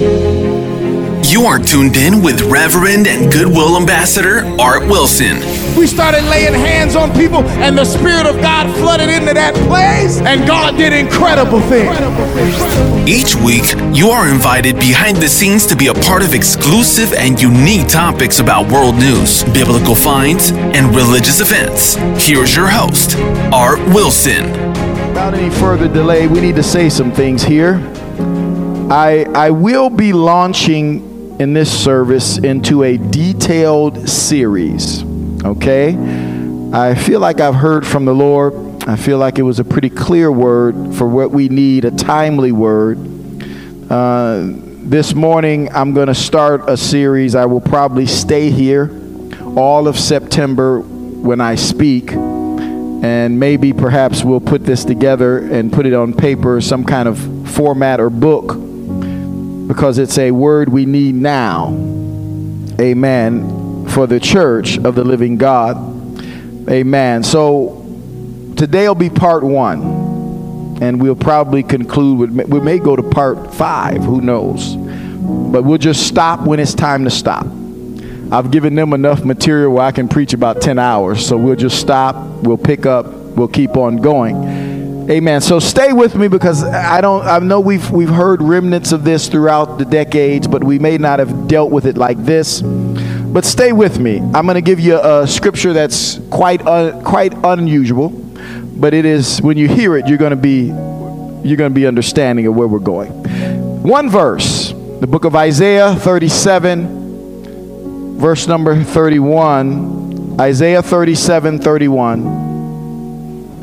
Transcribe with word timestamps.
You 0.00 1.42
are 1.46 1.58
tuned 1.58 1.96
in 1.96 2.22
with 2.22 2.42
Reverend 2.42 3.08
and 3.08 3.32
Goodwill 3.32 3.76
Ambassador 3.76 4.44
Art 4.60 4.88
Wilson. 4.88 5.38
We 5.76 5.88
started 5.88 6.22
laying 6.26 6.54
hands 6.54 6.94
on 6.94 7.12
people, 7.12 7.42
and 7.42 7.76
the 7.76 7.84
Spirit 7.84 8.24
of 8.24 8.40
God 8.40 8.72
flooded 8.76 9.08
into 9.08 9.34
that 9.34 9.54
place, 9.66 10.20
and 10.20 10.46
God 10.46 10.76
did 10.76 10.92
incredible 10.92 11.60
things. 11.62 11.98
Each 13.08 13.34
week, 13.34 13.74
you 13.92 14.10
are 14.10 14.28
invited 14.28 14.76
behind 14.78 15.16
the 15.16 15.28
scenes 15.28 15.66
to 15.66 15.74
be 15.74 15.88
a 15.88 15.94
part 15.94 16.22
of 16.22 16.32
exclusive 16.32 17.12
and 17.14 17.40
unique 17.40 17.88
topics 17.88 18.38
about 18.38 18.70
world 18.70 18.94
news, 18.94 19.42
biblical 19.52 19.96
finds, 19.96 20.52
and 20.52 20.94
religious 20.94 21.40
events. 21.40 21.96
Here's 22.24 22.54
your 22.54 22.68
host, 22.68 23.16
Art 23.52 23.80
Wilson. 23.92 24.52
Without 25.08 25.34
any 25.34 25.50
further 25.56 25.88
delay, 25.88 26.28
we 26.28 26.40
need 26.40 26.54
to 26.54 26.62
say 26.62 26.88
some 26.88 27.10
things 27.10 27.42
here. 27.42 27.82
I, 28.90 29.26
I 29.34 29.50
will 29.50 29.90
be 29.90 30.14
launching 30.14 31.38
in 31.38 31.52
this 31.52 31.70
service 31.70 32.38
into 32.38 32.84
a 32.84 32.96
detailed 32.96 34.08
series. 34.08 35.04
Okay? 35.44 35.94
I 36.72 36.94
feel 36.94 37.20
like 37.20 37.38
I've 37.38 37.54
heard 37.54 37.86
from 37.86 38.06
the 38.06 38.14
Lord. 38.14 38.54
I 38.84 38.96
feel 38.96 39.18
like 39.18 39.38
it 39.38 39.42
was 39.42 39.58
a 39.58 39.64
pretty 39.64 39.90
clear 39.90 40.32
word 40.32 40.94
for 40.94 41.06
what 41.06 41.32
we 41.32 41.50
need, 41.50 41.84
a 41.84 41.90
timely 41.90 42.50
word. 42.50 42.98
Uh, 43.90 44.46
this 44.84 45.14
morning, 45.14 45.70
I'm 45.74 45.92
going 45.92 46.08
to 46.08 46.14
start 46.14 46.62
a 46.66 46.78
series. 46.78 47.34
I 47.34 47.44
will 47.44 47.60
probably 47.60 48.06
stay 48.06 48.50
here 48.50 48.90
all 49.54 49.86
of 49.86 49.98
September 49.98 50.80
when 50.80 51.42
I 51.42 51.56
speak. 51.56 52.12
And 52.12 53.38
maybe 53.38 53.74
perhaps 53.74 54.24
we'll 54.24 54.40
put 54.40 54.64
this 54.64 54.86
together 54.86 55.40
and 55.40 55.70
put 55.70 55.84
it 55.84 55.92
on 55.92 56.14
paper, 56.14 56.58
some 56.62 56.84
kind 56.84 57.06
of 57.06 57.50
format 57.50 58.00
or 58.00 58.08
book 58.08 58.67
because 59.68 59.98
it's 59.98 60.16
a 60.18 60.30
word 60.30 60.70
we 60.70 60.86
need 60.86 61.14
now. 61.14 61.68
Amen. 62.80 63.86
For 63.88 64.06
the 64.06 64.18
church 64.18 64.78
of 64.78 64.94
the 64.94 65.04
living 65.04 65.36
God. 65.36 65.76
Amen. 66.70 67.22
So 67.22 67.84
today 68.56 68.88
will 68.88 68.94
be 68.94 69.10
part 69.10 69.44
one. 69.44 70.78
And 70.80 71.02
we'll 71.02 71.16
probably 71.16 71.62
conclude 71.62 72.18
with, 72.18 72.48
we 72.48 72.60
may 72.60 72.78
go 72.78 72.96
to 72.96 73.02
part 73.02 73.52
five, 73.54 74.02
who 74.02 74.20
knows. 74.20 74.74
But 74.76 75.64
we'll 75.64 75.78
just 75.78 76.06
stop 76.06 76.46
when 76.46 76.60
it's 76.60 76.74
time 76.74 77.04
to 77.04 77.10
stop. 77.10 77.46
I've 78.30 78.50
given 78.50 78.74
them 78.74 78.92
enough 78.92 79.24
material 79.24 79.72
where 79.72 79.84
I 79.84 79.92
can 79.92 80.08
preach 80.08 80.34
about 80.34 80.62
10 80.62 80.78
hours. 80.78 81.26
So 81.26 81.36
we'll 81.36 81.56
just 81.56 81.80
stop, 81.80 82.14
we'll 82.42 82.58
pick 82.58 82.86
up, 82.86 83.06
we'll 83.06 83.48
keep 83.48 83.76
on 83.76 83.96
going. 83.96 84.87
Amen. 85.08 85.40
So 85.40 85.58
stay 85.58 85.94
with 85.94 86.16
me 86.16 86.28
because 86.28 86.62
I 86.62 87.00
don't 87.00 87.24
I 87.24 87.38
know 87.38 87.60
we've 87.60 87.90
we've 87.90 88.10
heard 88.10 88.42
remnants 88.42 88.92
of 88.92 89.04
this 89.04 89.28
throughout 89.28 89.78
the 89.78 89.86
decades, 89.86 90.46
but 90.46 90.62
we 90.62 90.78
may 90.78 90.98
not 90.98 91.18
have 91.18 91.48
dealt 91.48 91.70
with 91.70 91.86
it 91.86 91.96
like 91.96 92.18
this. 92.18 92.60
But 92.60 93.46
stay 93.46 93.72
with 93.72 93.98
me. 93.98 94.18
I'm 94.18 94.44
going 94.44 94.56
to 94.56 94.60
give 94.60 94.80
you 94.80 95.00
a 95.00 95.26
scripture 95.26 95.72
that's 95.72 96.18
quite 96.30 96.66
un, 96.66 97.02
quite 97.04 97.32
unusual, 97.42 98.10
but 98.10 98.92
it 98.92 99.06
is 99.06 99.40
when 99.40 99.56
you 99.56 99.66
hear 99.66 99.96
it, 99.96 100.06
you're 100.06 100.18
going 100.18 100.30
to 100.30 100.36
be 100.36 100.66
you're 101.46 101.56
going 101.56 101.70
to 101.70 101.74
be 101.74 101.86
understanding 101.86 102.46
of 102.46 102.54
where 102.54 102.68
we're 102.68 102.78
going. 102.78 103.10
One 103.82 104.10
verse, 104.10 104.74
the 105.00 105.06
book 105.06 105.24
of 105.24 105.34
Isaiah 105.34 105.94
37 105.94 106.98
verse 108.18 108.46
number 108.46 108.82
31. 108.82 110.40
Isaiah 110.40 110.82
37 110.82 111.60
31. 111.60 112.57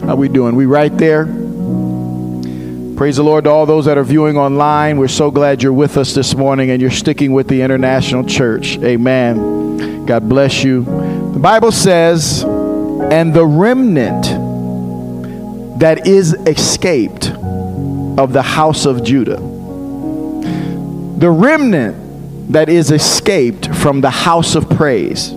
How 0.05 0.15
we 0.15 0.29
doing? 0.29 0.55
We 0.55 0.67
right 0.67 0.95
there? 0.95 1.25
Praise 2.95 3.15
the 3.15 3.23
Lord 3.23 3.45
to 3.45 3.49
all 3.49 3.65
those 3.65 3.85
that 3.85 3.97
are 3.97 4.03
viewing 4.03 4.37
online. 4.37 4.97
We're 4.99 5.07
so 5.07 5.31
glad 5.31 5.63
you're 5.63 5.73
with 5.73 5.97
us 5.97 6.13
this 6.13 6.35
morning 6.35 6.69
and 6.69 6.79
you're 6.79 6.91
sticking 6.91 7.33
with 7.33 7.47
the 7.47 7.63
International 7.63 8.23
Church. 8.23 8.77
Amen. 8.77 10.05
God 10.05 10.29
bless 10.29 10.63
you. 10.63 10.83
The 10.83 11.39
Bible 11.39 11.71
says, 11.71 12.43
and 12.43 13.33
the 13.33 13.47
remnant 13.47 14.25
that 15.79 16.05
is 16.05 16.33
escaped 16.33 17.29
of 17.31 18.31
the 18.31 18.43
house 18.43 18.85
of 18.85 19.03
Judah. 19.03 19.37
The 21.17 21.31
remnant 21.31 22.53
that 22.53 22.69
is 22.69 22.91
escaped 22.91 23.73
from 23.73 24.01
the 24.01 24.11
house 24.11 24.53
of 24.53 24.69
praise 24.69 25.33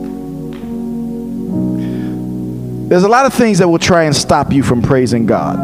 there's 2.89 3.03
a 3.03 3.09
lot 3.09 3.27
of 3.27 3.35
things 3.35 3.59
that 3.59 3.69
will 3.69 3.79
try 3.79 4.05
and 4.05 4.17
stop 4.17 4.51
you 4.51 4.63
from 4.63 4.81
praising 4.81 5.27
God. 5.27 5.59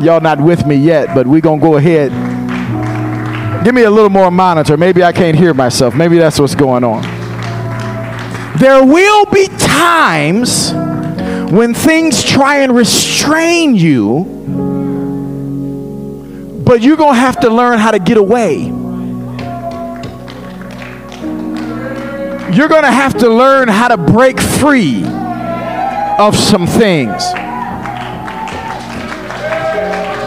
Y'all 0.00 0.20
not 0.20 0.40
with 0.40 0.64
me 0.66 0.76
yet, 0.76 1.12
but 1.16 1.26
we're 1.26 1.40
going 1.40 1.58
to 1.58 1.66
go 1.66 1.76
ahead. 1.76 2.12
Give 3.64 3.74
me 3.74 3.82
a 3.82 3.90
little 3.90 4.10
more 4.10 4.30
monitor. 4.30 4.76
Maybe 4.76 5.02
I 5.02 5.10
can't 5.10 5.36
hear 5.36 5.52
myself. 5.52 5.96
Maybe 5.96 6.16
that's 6.16 6.38
what's 6.38 6.54
going 6.54 6.84
on. 6.84 7.02
There 8.58 8.84
will 8.86 9.26
be 9.26 9.48
times 9.58 10.72
when 11.50 11.74
things 11.74 12.22
try 12.22 12.58
and 12.58 12.72
restrain 12.76 13.74
you, 13.74 14.22
but 16.64 16.82
you're 16.82 16.96
going 16.96 17.14
to 17.14 17.20
have 17.20 17.40
to 17.40 17.50
learn 17.50 17.80
how 17.80 17.90
to 17.90 17.98
get 17.98 18.16
away. 18.16 18.66
You're 22.54 22.68
going 22.68 22.84
to 22.84 22.92
have 22.92 23.18
to 23.18 23.28
learn 23.28 23.66
how 23.66 23.88
to 23.88 23.96
break 23.96 24.38
free 24.38 25.02
of 26.18 26.36
some 26.36 26.66
things. 26.66 27.24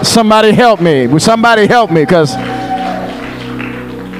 Somebody 0.08 0.52
help 0.52 0.82
me. 0.82 1.08
Will 1.08 1.20
somebody 1.20 1.68
help 1.68 1.92
me? 1.92 2.02
Because 2.02 2.36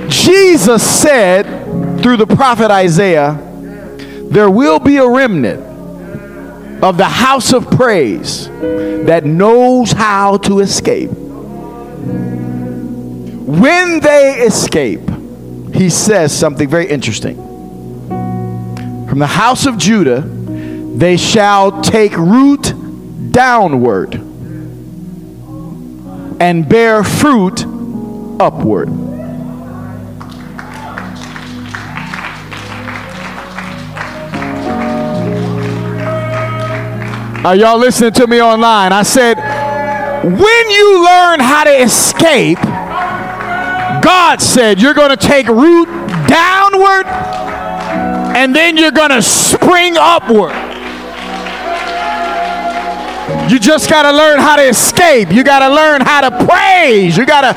Jesus 0.10 0.82
said 0.84 2.02
through 2.02 2.18
the 2.18 2.28
prophet 2.28 2.72
Isaiah, 2.72 3.38
there 4.30 4.50
will 4.50 4.80
be 4.80 4.98
a 4.98 5.08
remnant 5.08 5.64
of 6.84 6.98
the 6.98 7.06
house 7.06 7.54
of 7.54 7.70
praise 7.72 8.48
that 8.50 9.26
knows 9.26 9.92
how 9.92 10.38
to 10.38 10.60
escape. 10.60 11.10
When 13.48 14.00
they 14.00 14.44
escape, 14.46 15.10
he 15.74 15.90
says 15.90 16.38
something 16.38 16.70
very 16.70 16.88
interesting. 16.88 17.38
From 19.08 19.20
the 19.20 19.28
house 19.28 19.66
of 19.66 19.78
Judah, 19.78 20.37
they 20.98 21.16
shall 21.16 21.84
take 21.84 22.18
root 22.18 22.74
downward 23.32 24.16
and 26.40 26.68
bear 26.68 27.04
fruit 27.04 27.64
upward. 28.40 28.90
Are 37.46 37.56
y'all 37.56 37.78
listening 37.78 38.14
to 38.14 38.26
me 38.26 38.42
online? 38.42 38.92
I 38.92 39.04
said, 39.04 39.38
when 40.24 40.70
you 40.72 41.06
learn 41.06 41.40
how 41.40 41.64
to 41.64 41.80
escape, 41.80 42.58
God 44.04 44.42
said 44.42 44.82
you're 44.82 44.96
going 44.96 45.12
to 45.12 45.18
take 45.18 45.48
root 45.48 45.86
downward 46.28 47.06
and 48.36 48.56
then 48.56 48.78
you're 48.78 48.90
going 48.90 49.12
to 49.12 49.22
spring 49.22 49.96
upward. 49.96 50.67
You 53.50 53.60
just 53.60 53.90
got 53.90 54.04
to 54.04 54.12
learn 54.12 54.40
how 54.40 54.58
to 54.58 54.68
escape. 54.68 55.32
You 55.32 55.44
got 55.44 55.60
to 55.60 55.74
learn 55.74 56.02
how 56.02 56.30
to 56.30 56.46
praise. 56.46 57.16
You 57.16 57.26
got 57.26 57.42
to. 57.42 57.54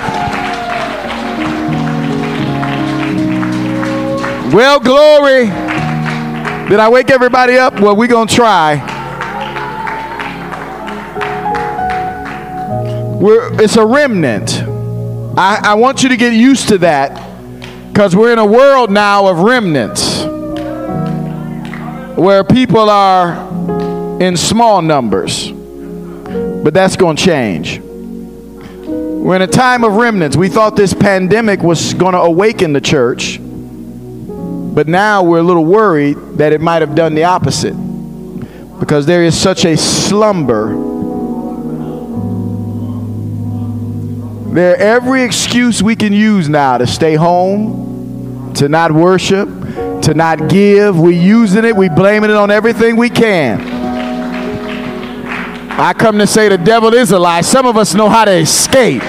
Well, 4.55 4.79
glory. 4.79 5.47
Did 6.69 6.79
I 6.79 6.89
wake 6.89 7.11
everybody 7.11 7.57
up? 7.57 7.81
Well, 7.81 7.97
we're 7.97 8.07
going 8.07 8.29
to 8.29 8.35
try. 8.35 8.77
We're, 13.21 13.61
it's 13.63 13.77
a 13.77 13.85
remnant. 13.85 14.63
I, 15.37 15.61
I 15.63 15.75
want 15.75 16.03
you 16.03 16.09
to 16.11 16.17
get 16.17 16.33
used 16.33 16.69
to 16.69 16.79
that 16.79 17.31
because 17.89 18.15
we're 18.15 18.33
in 18.33 18.39
a 18.39 18.47
world 18.47 18.91
now 18.91 19.27
of 19.27 19.41
remnants 19.41 20.25
where 22.17 22.45
people 22.45 22.89
are 22.89 24.21
in 24.23 24.37
small 24.37 24.83
numbers. 24.83 25.50
But 26.63 26.75
that's 26.75 26.97
going 26.97 27.17
to 27.17 27.25
change. 27.25 27.81
We're 27.81 29.37
in 29.37 29.43
a 29.43 29.47
time 29.47 29.85
of 29.85 29.93
remnants. 29.97 30.37
We 30.37 30.49
thought 30.49 30.77
this 30.77 30.95
pandemic 30.95 31.63
was 31.63 31.95
going 31.95 32.15
to 32.15 32.21
awaken 32.21 32.73
the 32.73 32.81
church, 32.81 33.39
but 33.39 34.89
now 34.89 35.23
we're 35.23 35.41
a 35.41 35.43
little 35.43 35.65
worried 35.65 36.17
that 36.39 36.53
it 36.53 36.61
might 36.61 36.81
have 36.81 36.95
done 36.95 37.15
the 37.15 37.25
opposite 37.25 37.75
because 38.81 39.05
there 39.05 39.23
is 39.23 39.39
such 39.39 39.67
a 39.67 39.77
slumber. 39.77 40.69
There 44.55 44.77
every 44.77 45.23
excuse 45.23 45.83
we 45.83 45.95
can 45.95 46.13
use 46.13 46.49
now 46.49 46.79
to 46.79 46.87
stay 46.87 47.15
home, 47.15 48.53
to 48.55 48.69
not 48.69 48.91
worship, 48.91 49.49
to 50.03 50.15
not 50.15 50.49
give. 50.49 50.99
We're 50.99 51.11
using 51.11 51.65
it, 51.65 51.77
we're 51.77 51.95
blaming 51.95 52.31
it 52.31 52.37
on 52.37 52.51
everything 52.51 52.97
we 52.97 53.11
can. 53.11 53.70
I 55.81 55.95
come 55.95 56.19
to 56.19 56.27
say 56.27 56.51
the 56.51 56.59
devil 56.59 56.93
is 56.93 57.11
a 57.11 57.19
lie. 57.19 57.41
Some 57.41 57.65
of 57.65 57.79
us 57.79 57.95
know 57.95 58.11
how 58.11 58.27
to 58.27 58.33
escape. 58.33 59.01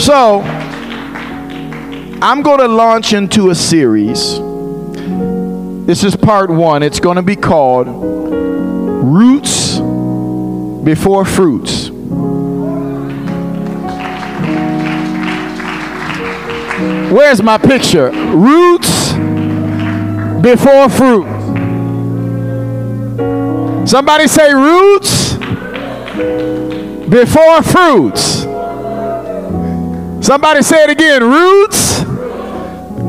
So, 0.00 0.40
I'm 2.20 2.42
going 2.42 2.58
to 2.58 2.66
launch 2.66 3.12
into 3.12 3.50
a 3.50 3.54
series. 3.54 4.40
This 5.86 6.02
is 6.02 6.16
part 6.16 6.50
one. 6.50 6.82
It's 6.82 6.98
going 6.98 7.14
to 7.14 7.22
be 7.22 7.36
called 7.36 7.86
Roots 7.86 9.78
Before 10.84 11.24
Fruits. 11.24 11.90
Where's 17.12 17.42
my 17.42 17.58
picture? 17.58 18.10
Roots 18.10 19.12
before 20.42 20.88
fruit. 20.88 21.26
Somebody 23.88 24.28
say 24.28 24.52
roots 24.52 25.32
before 27.08 27.62
fruits. 27.62 28.42
Somebody 30.20 30.60
say 30.62 30.84
it 30.84 30.90
again 30.90 31.24
roots 31.24 32.04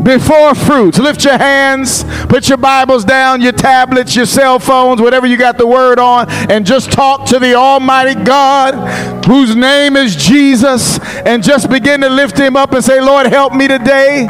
before 0.03 0.55
fruits. 0.55 0.97
Lift 0.97 1.25
your 1.25 1.37
hands, 1.37 2.05
put 2.29 2.47
your 2.47 2.57
Bibles 2.57 3.03
down, 3.03 3.41
your 3.41 3.51
tablets, 3.51 4.15
your 4.15 4.25
cell 4.25 4.57
phones, 4.57 5.01
whatever 5.01 5.27
you 5.27 5.35
got 5.35 5.57
the 5.57 5.67
word 5.67 5.99
on, 5.99 6.29
and 6.49 6.65
just 6.65 6.93
talk 6.93 7.25
to 7.25 7.39
the 7.39 7.55
Almighty 7.55 8.15
God 8.23 9.25
whose 9.25 9.57
name 9.57 9.97
is 9.97 10.15
Jesus 10.15 10.97
and 11.25 11.43
just 11.43 11.69
begin 11.69 11.99
to 11.99 12.09
lift 12.09 12.37
him 12.37 12.55
up 12.55 12.71
and 12.71 12.81
say, 12.81 13.01
Lord, 13.01 13.25
help 13.25 13.53
me 13.53 13.67
today. 13.67 14.27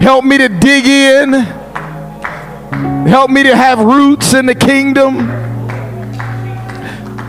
Help 0.00 0.24
me 0.24 0.38
to 0.38 0.48
dig 0.48 0.86
in. 0.86 1.32
Help 3.08 3.32
me 3.32 3.42
to 3.42 3.56
have 3.56 3.80
roots 3.80 4.32
in 4.32 4.46
the 4.46 4.54
kingdom. 4.54 5.51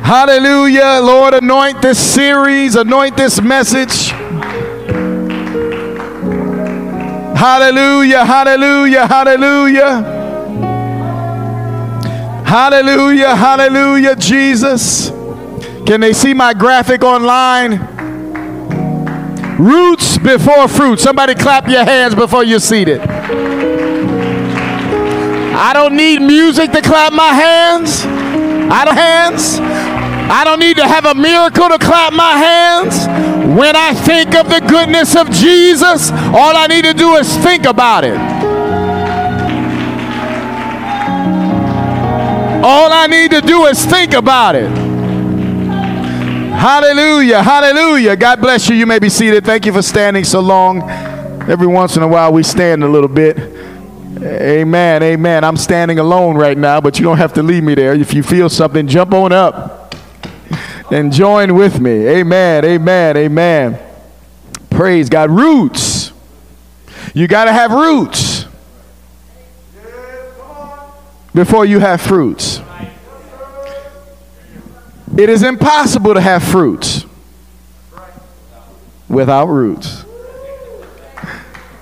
Hallelujah. 0.03 0.99
Lord, 1.01 1.33
anoint 1.33 1.81
this 1.81 1.97
series, 1.97 2.75
anoint 2.75 3.15
this 3.15 3.41
message. 3.41 4.09
Hallelujah, 7.43 8.25
hallelujah, 8.25 9.07
hallelujah. 9.07 10.01
Hallelujah, 12.45 13.35
hallelujah, 13.35 14.15
Jesus. 14.17 15.09
Can 15.85 16.01
they 16.01 16.11
see 16.11 16.33
my 16.33 16.53
graphic 16.53 17.01
online? 17.03 17.79
Roots 19.57 20.17
before 20.17 20.67
fruit. 20.67 20.99
Somebody 20.99 21.33
clap 21.33 21.69
your 21.69 21.85
hands 21.85 22.13
before 22.13 22.43
you're 22.43 22.59
seated. 22.59 22.99
I 25.55 25.71
don't 25.73 25.95
need 25.95 26.21
music 26.21 26.71
to 26.73 26.81
clap 26.81 27.13
my 27.13 27.29
hands. 27.29 28.05
I 28.05 28.83
don't 28.85 28.95
hands. 28.95 29.82
I 30.29 30.43
don't 30.45 30.59
need 30.59 30.77
to 30.77 30.87
have 30.87 31.05
a 31.05 31.13
miracle 31.13 31.67
to 31.67 31.77
clap 31.77 32.13
my 32.13 32.31
hands. 32.31 33.07
When 33.57 33.75
I 33.75 33.93
think 33.93 34.33
of 34.35 34.49
the 34.49 34.61
goodness 34.61 35.15
of 35.15 35.29
Jesus, 35.29 36.11
all 36.11 36.55
I 36.55 36.67
need 36.67 36.85
to 36.85 36.93
do 36.93 37.15
is 37.15 37.35
think 37.37 37.65
about 37.65 38.05
it. 38.05 38.17
All 42.63 42.93
I 42.93 43.07
need 43.07 43.31
to 43.31 43.41
do 43.41 43.65
is 43.65 43.85
think 43.85 44.13
about 44.13 44.55
it. 44.55 44.69
Hallelujah, 46.55 47.43
hallelujah. 47.43 48.15
God 48.15 48.39
bless 48.39 48.69
you. 48.69 48.75
You 48.75 48.85
may 48.85 48.99
be 48.99 49.09
seated. 49.09 49.43
Thank 49.43 49.65
you 49.65 49.73
for 49.73 49.81
standing 49.81 50.23
so 50.23 50.39
long. 50.39 50.89
Every 51.49 51.67
once 51.67 51.97
in 51.97 52.03
a 52.03 52.07
while, 52.07 52.31
we 52.31 52.43
stand 52.43 52.85
a 52.85 52.87
little 52.87 53.09
bit. 53.09 53.37
Amen, 54.17 55.03
amen. 55.03 55.43
I'm 55.43 55.57
standing 55.57 55.99
alone 55.99 56.37
right 56.37 56.57
now, 56.57 56.79
but 56.79 56.97
you 56.97 57.03
don't 57.03 57.17
have 57.17 57.33
to 57.33 57.43
leave 57.43 57.63
me 57.65 57.75
there. 57.75 57.93
If 57.93 58.13
you 58.13 58.23
feel 58.23 58.49
something, 58.49 58.87
jump 58.87 59.13
on 59.13 59.33
up 59.33 59.82
and 60.91 61.11
join 61.11 61.55
with 61.55 61.79
me. 61.79 62.07
Amen, 62.07 62.65
amen, 62.65 63.17
amen. 63.17 63.79
Praise 64.69 65.09
God. 65.09 65.29
Roots. 65.29 66.11
You 67.13 67.27
got 67.27 67.45
to 67.45 67.53
have 67.53 67.71
roots 67.71 68.45
before 71.33 71.65
you 71.65 71.79
have 71.79 72.01
fruits. 72.01 72.59
It 75.15 75.29
is 75.29 75.43
impossible 75.43 76.15
to 76.15 76.21
have 76.21 76.43
fruits 76.43 77.05
without 79.07 79.45
roots. 79.45 80.05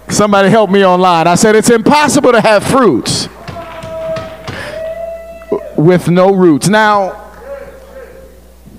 Somebody 0.09 0.49
help 0.49 0.69
me 0.69 0.85
online. 0.85 1.27
I 1.27 1.35
said 1.35 1.55
it's 1.55 1.69
impossible 1.69 2.33
to 2.33 2.41
have 2.41 2.65
fruits 2.65 3.29
with 5.77 6.09
no 6.09 6.33
roots. 6.33 6.67
Now, 6.67 7.30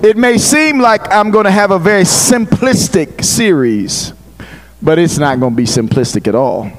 it 0.02 0.16
may 0.16 0.37
seem 0.37 0.81
like 0.81 1.10
I'm 1.12 1.31
going 1.31 1.44
to 1.44 1.50
have 1.50 1.70
a 1.70 1.78
very 1.78 2.02
simplistic 2.02 3.25
series, 3.25 4.12
but 4.82 4.99
it's 4.99 5.16
not 5.16 5.38
going 5.38 5.52
to 5.52 5.56
be 5.56 5.64
simplistic 5.64 6.26
at 6.26 6.34
all. 6.34 6.70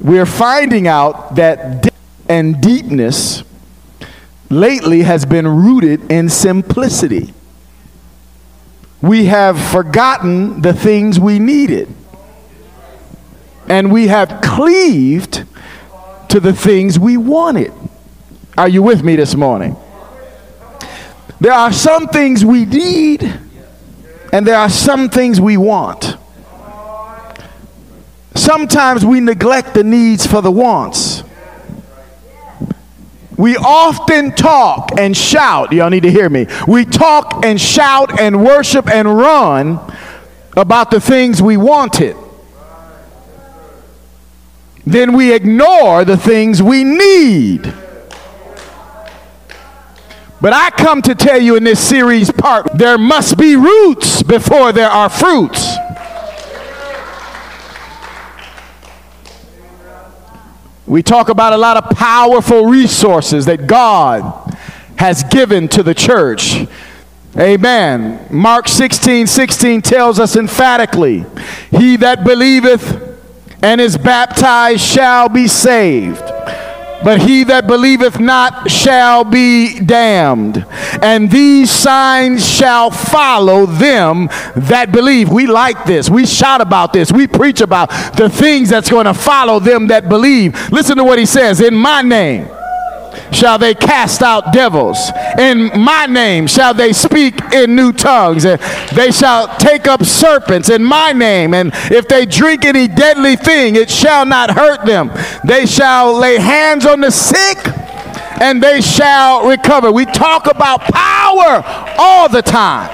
We're 0.00 0.26
finding 0.26 0.88
out 0.88 1.36
that 1.36 1.82
depth 1.82 1.96
and 2.28 2.60
deepness 2.62 3.44
lately 4.48 5.02
has 5.02 5.26
been 5.26 5.46
rooted 5.46 6.10
in 6.10 6.30
simplicity. 6.30 7.34
We 9.02 9.26
have 9.26 9.60
forgotten 9.60 10.62
the 10.62 10.72
things 10.72 11.20
we 11.20 11.38
needed, 11.38 11.94
and 13.68 13.92
we 13.92 14.06
have 14.06 14.40
cleaved 14.42 15.44
to 16.30 16.40
the 16.40 16.54
things 16.54 16.98
we 16.98 17.18
wanted. 17.18 17.72
Are 18.56 18.68
you 18.68 18.82
with 18.82 19.02
me 19.02 19.16
this 19.16 19.34
morning? 19.34 19.76
There 21.42 21.52
are 21.52 21.72
some 21.72 22.06
things 22.06 22.44
we 22.44 22.66
need, 22.66 23.24
and 24.32 24.46
there 24.46 24.54
are 24.54 24.70
some 24.70 25.08
things 25.08 25.40
we 25.40 25.56
want. 25.56 26.16
Sometimes 28.36 29.04
we 29.04 29.18
neglect 29.18 29.74
the 29.74 29.82
needs 29.82 30.24
for 30.24 30.40
the 30.40 30.52
wants. 30.52 31.24
We 33.36 33.56
often 33.56 34.30
talk 34.36 34.90
and 34.96 35.16
shout. 35.16 35.72
Y'all 35.72 35.90
need 35.90 36.04
to 36.04 36.12
hear 36.12 36.30
me. 36.30 36.46
We 36.68 36.84
talk 36.84 37.44
and 37.44 37.60
shout 37.60 38.20
and 38.20 38.44
worship 38.44 38.88
and 38.88 39.18
run 39.18 39.80
about 40.56 40.92
the 40.92 41.00
things 41.00 41.42
we 41.42 41.56
wanted. 41.56 42.16
Then 44.86 45.12
we 45.12 45.32
ignore 45.34 46.04
the 46.04 46.16
things 46.16 46.62
we 46.62 46.84
need. 46.84 47.81
But 50.42 50.52
I 50.52 50.70
come 50.70 51.02
to 51.02 51.14
tell 51.14 51.40
you 51.40 51.54
in 51.54 51.62
this 51.62 51.78
series 51.78 52.28
part 52.32 52.76
there 52.76 52.98
must 52.98 53.38
be 53.38 53.54
roots 53.54 54.24
before 54.24 54.72
there 54.72 54.90
are 54.90 55.08
fruits. 55.08 55.76
We 60.84 61.00
talk 61.04 61.28
about 61.28 61.52
a 61.52 61.56
lot 61.56 61.76
of 61.76 61.96
powerful 61.96 62.66
resources 62.66 63.46
that 63.46 63.68
God 63.68 64.58
has 64.98 65.22
given 65.22 65.68
to 65.68 65.84
the 65.84 65.94
church. 65.94 66.66
Amen. 67.38 68.26
Mark 68.28 68.66
16 68.66 69.28
16 69.28 69.80
tells 69.80 70.18
us 70.18 70.34
emphatically, 70.34 71.24
He 71.70 71.94
that 71.98 72.24
believeth 72.24 73.16
and 73.62 73.80
is 73.80 73.96
baptized 73.96 74.80
shall 74.80 75.28
be 75.28 75.46
saved 75.46 76.20
but 77.04 77.20
he 77.20 77.44
that 77.44 77.66
believeth 77.66 78.18
not 78.18 78.70
shall 78.70 79.24
be 79.24 79.80
damned. 79.80 80.64
And 81.02 81.30
these 81.30 81.70
signs 81.70 82.48
shall 82.48 82.90
follow 82.90 83.66
them 83.66 84.28
that 84.56 84.92
believe. 84.92 85.28
We 85.30 85.46
like 85.46 85.84
this. 85.84 86.08
We 86.08 86.26
shout 86.26 86.60
about 86.60 86.92
this. 86.92 87.12
We 87.12 87.26
preach 87.26 87.60
about 87.60 87.90
the 88.16 88.28
things 88.28 88.68
that's 88.68 88.90
going 88.90 89.06
to 89.06 89.14
follow 89.14 89.58
them 89.58 89.88
that 89.88 90.08
believe. 90.08 90.70
Listen 90.70 90.96
to 90.96 91.04
what 91.04 91.18
he 91.18 91.26
says 91.26 91.60
In 91.60 91.74
my 91.74 92.02
name 92.02 92.48
shall 93.32 93.58
they 93.58 93.74
cast 93.74 94.22
out 94.22 94.52
devils. 94.52 95.10
In 95.38 95.70
my 95.78 96.06
name 96.06 96.46
shall 96.46 96.74
they 96.74 96.92
speak 96.92 97.40
in 97.52 97.74
new 97.74 97.92
tongues. 97.92 98.44
And 98.44 98.60
they 98.94 99.10
shall 99.10 99.48
take 99.56 99.86
up 99.86 100.04
serpents 100.04 100.70
in 100.70 100.84
my 100.84 101.12
name. 101.12 101.54
And 101.54 101.72
if 101.90 102.08
they 102.08 102.26
drink 102.26 102.64
any 102.64 102.88
deadly 102.88 103.36
thing, 103.36 103.76
it 103.76 103.90
shall 103.90 104.26
not 104.26 104.50
hurt 104.50 104.84
them. 104.86 105.10
They 105.44 105.66
shall 105.66 106.18
lay 106.18 106.38
hands 106.38 106.86
on 106.86 107.00
the 107.00 107.10
sick 107.10 107.58
and 108.42 108.60
they 108.60 108.80
shall 108.80 109.46
recover. 109.46 109.92
We 109.92 110.04
talk 110.04 110.50
about 110.50 110.80
power 110.80 111.62
all 111.96 112.28
the 112.28 112.42
time. 112.42 112.90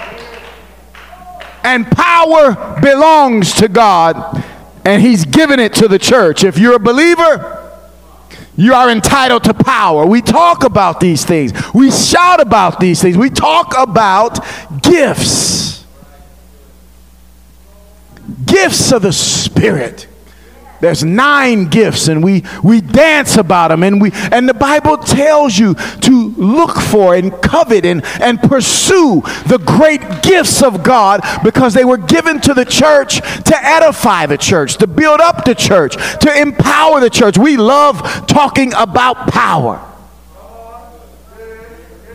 And 1.64 1.87
power 1.90 2.78
belongs 2.80 3.54
to 3.54 3.68
God, 3.68 4.45
and 4.85 5.02
He's 5.02 5.25
given 5.25 5.59
it 5.59 5.73
to 5.75 5.88
the 5.88 5.99
church. 5.99 6.45
If 6.45 6.59
you're 6.59 6.76
a 6.76 6.78
believer, 6.78 7.58
you 8.59 8.75
are 8.75 8.91
entitled 8.91 9.45
to 9.45 9.55
power. 9.55 10.05
We 10.05 10.21
talk 10.21 10.65
about 10.65 10.99
these 10.99 11.25
things. 11.25 11.53
We 11.73 11.93
shout 11.93 12.41
about 12.41 12.81
these 12.81 13.00
things. 13.00 13.17
We 13.17 13.31
talk 13.31 13.73
about 13.79 14.45
gifts. 14.83 15.87
Gifts 18.45 18.91
of 18.91 19.03
the 19.03 19.12
Spirit. 19.12 20.09
There's 20.81 21.03
nine 21.03 21.65
gifts 21.65 22.07
and 22.09 22.23
we, 22.23 22.45
we 22.63 22.81
dance 22.81 23.37
about 23.37 23.69
them 23.69 23.83
and 23.83 24.01
we 24.01 24.13
and 24.31 24.49
the 24.49 24.55
Bible 24.55 24.97
tells 24.99 25.59
you 25.59 25.75
to 25.75 26.29
look 26.37 26.77
for 26.77 27.17
and 27.17 27.33
covet 27.43 27.85
and, 27.85 28.05
and 28.21 28.41
pursue 28.41 29.23
the 29.47 29.59
great 29.59 30.23
gifts 30.23 30.63
of 30.63 30.85
God 30.85 31.21
because 31.43 31.75
they 31.75 31.85
were 31.85 31.99
given 31.99 32.41
to 32.43 32.55
the 32.55 32.65
church 32.65 33.17
to 33.17 33.57
edify 33.57 34.27
the 34.27 34.39
church, 34.39 34.77
to 34.77 34.87
build 34.87 35.21
up 35.21 35.45
the 35.45 35.55
church, 35.55 35.97
to 35.97 36.41
empower 36.41 37.01
the 37.01 37.11
church. 37.11 37.37
We 37.37 37.57
love 37.57 38.01
talking 38.29 38.73
about 38.75 39.33
power. 39.33 39.79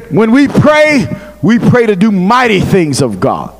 When 0.10 0.32
we 0.32 0.48
pray, 0.48 1.08
we 1.42 1.60
pray 1.60 1.88
to 1.88 1.96
do 1.96 2.12
mighty 2.12 2.62
things 2.62 3.02
of 3.02 3.20
God. 3.20 3.54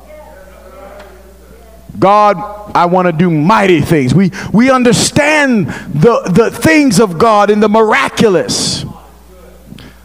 God, 1.98 2.36
I 2.74 2.86
want 2.86 3.06
to 3.06 3.12
do 3.12 3.30
mighty 3.30 3.80
things. 3.80 4.14
We, 4.14 4.32
we 4.52 4.70
understand 4.70 5.68
the, 5.68 6.22
the 6.26 6.50
things 6.50 6.98
of 7.00 7.18
God 7.18 7.50
in 7.50 7.60
the 7.60 7.68
miraculous. 7.68 8.84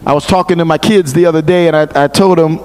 I 0.05 0.13
was 0.13 0.25
talking 0.25 0.59
to 0.59 0.65
my 0.65 0.77
kids 0.77 1.13
the 1.13 1.25
other 1.25 1.41
day 1.41 1.67
and 1.67 1.75
I, 1.75 2.03
I 2.03 2.07
told 2.07 2.37
them, 2.37 2.59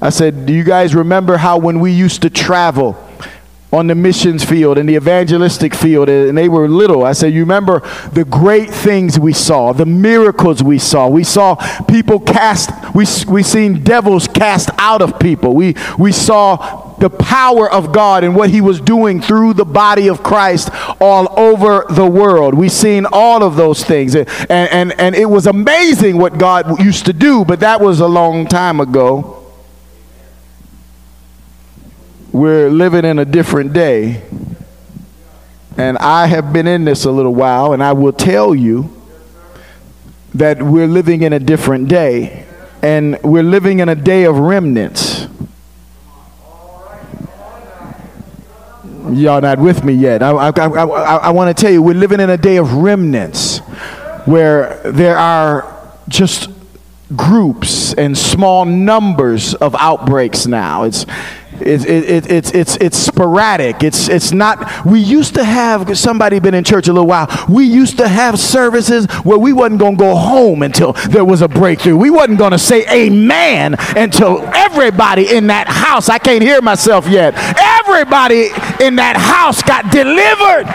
I 0.00 0.10
said, 0.10 0.46
Do 0.46 0.52
you 0.52 0.62
guys 0.64 0.94
remember 0.94 1.36
how 1.36 1.58
when 1.58 1.80
we 1.80 1.92
used 1.92 2.22
to 2.22 2.30
travel 2.30 3.02
on 3.72 3.88
the 3.88 3.94
missions 3.94 4.44
field 4.44 4.78
and 4.78 4.88
the 4.88 4.94
evangelistic 4.94 5.74
field 5.74 6.08
and 6.08 6.36
they 6.36 6.48
were 6.48 6.68
little? 6.68 7.04
I 7.04 7.12
said, 7.12 7.32
You 7.32 7.40
remember 7.40 7.80
the 8.12 8.24
great 8.24 8.70
things 8.70 9.18
we 9.18 9.32
saw, 9.32 9.72
the 9.72 9.86
miracles 9.86 10.62
we 10.62 10.78
saw. 10.78 11.08
We 11.08 11.24
saw 11.24 11.56
people 11.84 12.20
cast, 12.20 12.70
we, 12.94 13.06
we 13.26 13.42
seen 13.42 13.82
devils 13.82 14.28
cast 14.28 14.68
out 14.78 15.02
of 15.02 15.18
people. 15.18 15.54
We, 15.54 15.74
we 15.98 16.12
saw 16.12 16.85
the 16.98 17.10
power 17.10 17.70
of 17.70 17.92
God 17.92 18.24
and 18.24 18.34
what 18.34 18.50
he 18.50 18.60
was 18.60 18.80
doing 18.80 19.20
through 19.20 19.54
the 19.54 19.64
body 19.64 20.08
of 20.08 20.22
Christ 20.22 20.70
all 21.00 21.38
over 21.38 21.84
the 21.90 22.06
world. 22.06 22.54
We've 22.54 22.72
seen 22.72 23.06
all 23.12 23.42
of 23.42 23.56
those 23.56 23.84
things. 23.84 24.14
And, 24.14 24.28
and, 24.48 24.98
and 24.98 25.14
it 25.14 25.26
was 25.26 25.46
amazing 25.46 26.18
what 26.18 26.38
God 26.38 26.80
used 26.82 27.06
to 27.06 27.12
do, 27.12 27.44
but 27.44 27.60
that 27.60 27.80
was 27.80 28.00
a 28.00 28.08
long 28.08 28.46
time 28.46 28.80
ago. 28.80 29.44
We're 32.32 32.70
living 32.70 33.04
in 33.04 33.18
a 33.18 33.24
different 33.24 33.72
day. 33.72 34.22
And 35.78 35.98
I 35.98 36.26
have 36.26 36.52
been 36.52 36.66
in 36.66 36.84
this 36.84 37.04
a 37.04 37.10
little 37.10 37.34
while, 37.34 37.72
and 37.72 37.82
I 37.82 37.92
will 37.92 38.12
tell 38.12 38.54
you 38.54 38.90
that 40.34 40.62
we're 40.62 40.86
living 40.86 41.22
in 41.22 41.32
a 41.32 41.38
different 41.38 41.88
day. 41.88 42.46
And 42.82 43.18
we're 43.22 43.42
living 43.42 43.80
in 43.80 43.88
a 43.88 43.94
day 43.94 44.24
of 44.24 44.38
remnants. 44.38 45.15
Y'all 49.12 49.40
not 49.40 49.58
with 49.58 49.84
me 49.84 49.92
yet. 49.92 50.22
I, 50.22 50.30
I, 50.30 50.50
I, 50.50 51.16
I 51.16 51.30
want 51.30 51.56
to 51.56 51.60
tell 51.60 51.72
you, 51.72 51.82
we're 51.82 51.94
living 51.94 52.20
in 52.20 52.30
a 52.30 52.36
day 52.36 52.56
of 52.56 52.72
remnants 52.74 53.58
where 54.26 54.80
there 54.84 55.16
are 55.16 55.90
just 56.08 56.50
groups 57.14 57.94
and 57.94 58.18
small 58.18 58.64
numbers 58.64 59.54
of 59.54 59.76
outbreaks 59.78 60.46
now. 60.46 60.84
It's 60.84 61.06
it's, 61.60 61.84
it, 61.84 62.30
it's, 62.30 62.50
it's, 62.52 62.76
it's 62.76 62.98
sporadic. 62.98 63.82
It's, 63.82 64.08
it's 64.08 64.32
not, 64.32 64.84
we 64.84 65.00
used 65.00 65.34
to 65.34 65.44
have, 65.44 65.98
somebody 65.98 66.38
been 66.38 66.54
in 66.54 66.64
church 66.64 66.88
a 66.88 66.92
little 66.92 67.08
while, 67.08 67.28
we 67.48 67.64
used 67.64 67.98
to 67.98 68.08
have 68.08 68.38
services 68.38 69.06
where 69.24 69.38
we 69.38 69.52
wasn't 69.52 69.80
going 69.80 69.96
to 69.96 69.98
go 69.98 70.14
home 70.14 70.62
until 70.62 70.92
there 70.92 71.24
was 71.24 71.42
a 71.42 71.48
breakthrough. 71.48 71.96
We 71.96 72.10
wasn't 72.10 72.38
going 72.38 72.52
to 72.52 72.58
say 72.58 72.86
amen 72.88 73.76
until 73.96 74.40
everybody 74.54 75.34
in 75.34 75.48
that 75.48 75.68
house, 75.68 76.08
I 76.08 76.18
can't 76.18 76.42
hear 76.42 76.60
myself 76.60 77.08
yet, 77.08 77.34
everybody 77.96 78.48
in 78.84 78.96
that 78.96 79.16
house 79.16 79.62
got 79.62 79.90
delivered. 79.90 80.66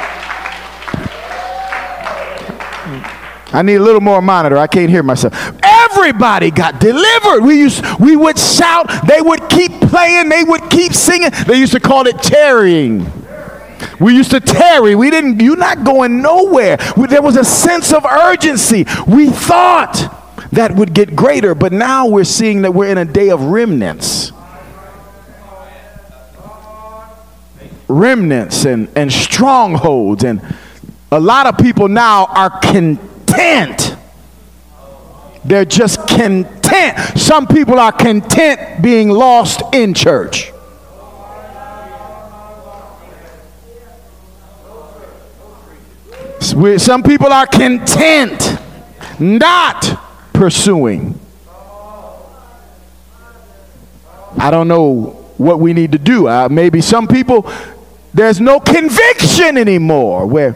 I 3.54 3.62
need 3.62 3.76
a 3.76 3.84
little 3.84 4.02
more 4.02 4.22
monitor. 4.24 4.58
I 4.58 4.66
can't 4.66 4.90
hear 4.90 5.04
myself. 5.04 5.34
Everybody 5.62 6.50
got 6.50 6.80
delivered. 6.80 7.42
We 7.42 7.60
used 7.60 7.84
we 8.00 8.16
would 8.16 8.40
shout, 8.40 8.90
they 9.08 9.22
would 9.22 9.50
keep 9.50 9.72
playing, 9.82 10.30
they 10.30 10.44
would 10.44 10.70
keep 10.72 10.94
singing. 10.94 11.30
They 11.46 11.60
used 11.60 11.74
to 11.74 11.80
call 11.80 12.08
it 12.08 12.18
tarrying. 12.24 13.12
We 14.00 14.16
used 14.16 14.32
to 14.32 14.40
tarry. 14.40 14.96
We 14.96 15.12
didn't 15.12 15.42
you're 15.42 15.58
not 15.58 15.84
going 15.84 16.24
nowhere. 16.24 16.78
There 16.78 17.22
was 17.22 17.38
a 17.38 17.46
sense 17.46 17.94
of 17.94 18.04
urgency. 18.04 18.86
We 19.06 19.30
thought 19.30 20.18
that 20.54 20.76
would 20.76 20.96
get 20.96 21.16
greater, 21.16 21.54
but 21.54 21.72
now 21.72 22.08
we're 22.08 22.24
seeing 22.24 22.64
that 22.64 22.72
we're 22.72 22.90
in 22.90 22.98
a 22.98 23.06
day 23.06 23.30
of 23.30 23.44
remnants. 23.44 24.32
Remnants 27.92 28.66
and, 28.66 28.90
and 28.96 29.12
strongholds 29.12 30.24
and 30.24 30.42
a 31.12 31.20
lot 31.20 31.46
of 31.46 31.58
people 31.58 31.90
now 31.90 32.26
are 32.26 32.50
content. 32.50 33.96
They're 35.44 35.66
just 35.66 36.08
content. 36.08 36.98
Some 37.20 37.48
people 37.48 37.80
are 37.80 37.92
content 37.92 38.82
being 38.82 39.10
lost 39.10 39.62
in 39.74 39.94
church. 39.94 40.52
Some 46.40 47.04
people 47.04 47.28
are 47.28 47.46
content 47.46 48.58
not 49.20 50.00
pursuing. 50.34 51.20
I 54.38 54.50
don't 54.50 54.68
know 54.68 55.22
what 55.38 55.60
we 55.60 55.74
need 55.74 55.92
to 55.92 55.98
do. 55.98 56.28
Uh, 56.28 56.48
maybe 56.50 56.82
some 56.82 57.08
people, 57.08 57.52
there's 58.14 58.42
no 58.42 58.60
conviction 58.60 59.58
anymore 59.58 60.26
where 60.26 60.56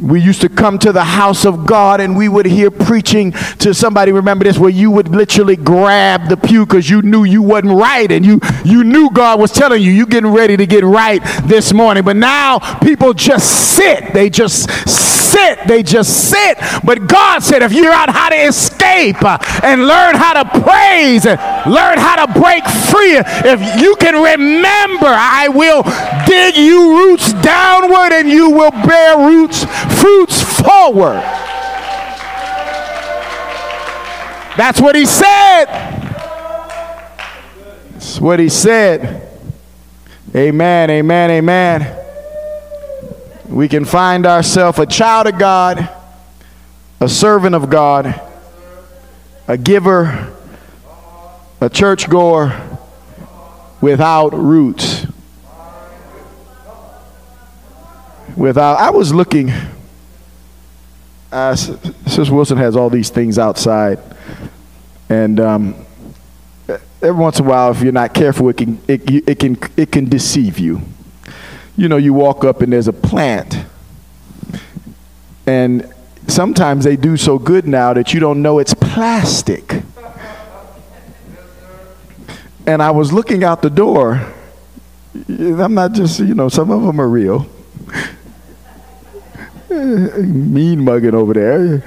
we 0.00 0.20
used 0.20 0.40
to 0.42 0.48
come 0.48 0.78
to 0.78 0.92
the 0.92 1.02
house 1.02 1.44
of 1.44 1.66
God 1.66 2.00
and 2.00 2.16
we 2.16 2.28
would 2.28 2.46
hear 2.46 2.70
preaching 2.70 3.32
to 3.58 3.74
somebody, 3.74 4.12
remember 4.12 4.44
this, 4.44 4.56
where 4.56 4.70
you 4.70 4.90
would 4.92 5.08
literally 5.08 5.56
grab 5.56 6.28
the 6.28 6.36
pew 6.36 6.64
because 6.64 6.88
you 6.88 7.02
knew 7.02 7.24
you 7.24 7.42
wasn't 7.42 7.72
right 7.72 8.10
and 8.12 8.24
you, 8.24 8.40
you 8.64 8.84
knew 8.84 9.10
God 9.10 9.40
was 9.40 9.50
telling 9.50 9.82
you, 9.82 9.90
you're 9.90 10.06
getting 10.06 10.32
ready 10.32 10.56
to 10.56 10.66
get 10.66 10.84
right 10.84 11.20
this 11.44 11.72
morning. 11.72 12.04
But 12.04 12.16
now 12.16 12.58
people 12.78 13.12
just 13.12 13.74
sit. 13.74 14.12
They 14.12 14.30
just 14.30 14.70
sit. 14.88 15.07
Sit, 15.28 15.66
they 15.66 15.82
just 15.82 16.30
sit. 16.30 16.58
But 16.84 17.06
God 17.06 17.42
said, 17.42 17.62
if 17.62 17.72
you're 17.72 17.92
out 17.92 18.10
how 18.10 18.28
to 18.28 18.36
escape 18.36 19.22
uh, 19.22 19.38
and 19.62 19.86
learn 19.86 20.14
how 20.14 20.42
to 20.42 20.60
praise 20.60 21.26
and 21.26 21.38
learn 21.70 21.98
how 21.98 22.24
to 22.24 22.40
break 22.40 22.64
free, 22.64 23.18
if 23.44 23.80
you 23.80 23.96
can 23.96 24.14
remember, 24.14 25.06
I 25.06 25.48
will 25.48 25.82
dig 26.26 26.56
you 26.56 26.96
roots 26.98 27.32
downward 27.34 28.12
and 28.12 28.28
you 28.28 28.50
will 28.50 28.70
bear 28.70 29.18
roots 29.18 29.64
fruits 30.00 30.42
forward. 30.42 31.22
That's 34.56 34.80
what 34.80 34.96
he 34.96 35.06
said. 35.06 35.66
That's 37.92 38.20
what 38.20 38.40
he 38.40 38.48
said. 38.48 39.28
Amen, 40.34 40.90
amen, 40.90 41.30
amen. 41.30 42.07
We 43.48 43.68
can 43.68 43.84
find 43.84 44.26
ourselves 44.26 44.78
a 44.78 44.86
child 44.86 45.26
of 45.26 45.38
God, 45.38 45.88
a 47.00 47.08
servant 47.08 47.54
of 47.54 47.70
God, 47.70 48.20
a 49.46 49.56
giver, 49.56 50.32
a 51.60 51.68
churchgoer 51.68 52.78
without 53.80 54.34
roots. 54.34 55.06
Without, 58.36 58.78
I 58.78 58.90
was 58.90 59.12
looking 59.12 59.52
uh, 61.30 61.54
Sister 61.54 62.34
Wilson 62.34 62.56
has 62.56 62.76
all 62.76 62.88
these 62.88 63.10
things 63.10 63.38
outside, 63.38 63.98
and 65.08 65.38
um, 65.40 65.86
every 67.02 67.20
once 67.20 67.38
in 67.38 67.44
a 67.44 67.48
while, 67.48 67.70
if 67.70 67.82
you're 67.82 67.92
not 67.92 68.14
careful, 68.14 68.48
it 68.48 68.56
can 68.56 68.80
it, 68.88 69.28
it 69.28 69.38
can 69.38 69.58
it 69.76 69.92
can 69.92 70.06
deceive 70.06 70.58
you. 70.58 70.80
You 71.78 71.88
know, 71.88 71.96
you 71.96 72.12
walk 72.12 72.44
up 72.44 72.60
and 72.60 72.72
there's 72.72 72.88
a 72.88 72.92
plant, 72.92 73.56
and 75.46 75.90
sometimes 76.26 76.84
they 76.84 76.96
do 76.96 77.16
so 77.16 77.38
good 77.38 77.66
now 77.66 77.94
that 77.94 78.12
you 78.12 78.20
don't 78.20 78.42
know 78.42 78.58
it's 78.58 78.74
plastic. 78.74 79.82
And 82.66 82.82
I 82.82 82.90
was 82.90 83.12
looking 83.12 83.44
out 83.44 83.62
the 83.62 83.70
door. 83.70 84.34
I'm 85.28 85.72
not 85.72 85.92
just, 85.92 86.20
you 86.20 86.34
know, 86.34 86.50
some 86.50 86.70
of 86.70 86.82
them 86.82 87.00
are 87.00 87.08
real 87.08 87.48
mean 89.70 90.84
mugging 90.84 91.14
over 91.14 91.34
there. 91.34 91.78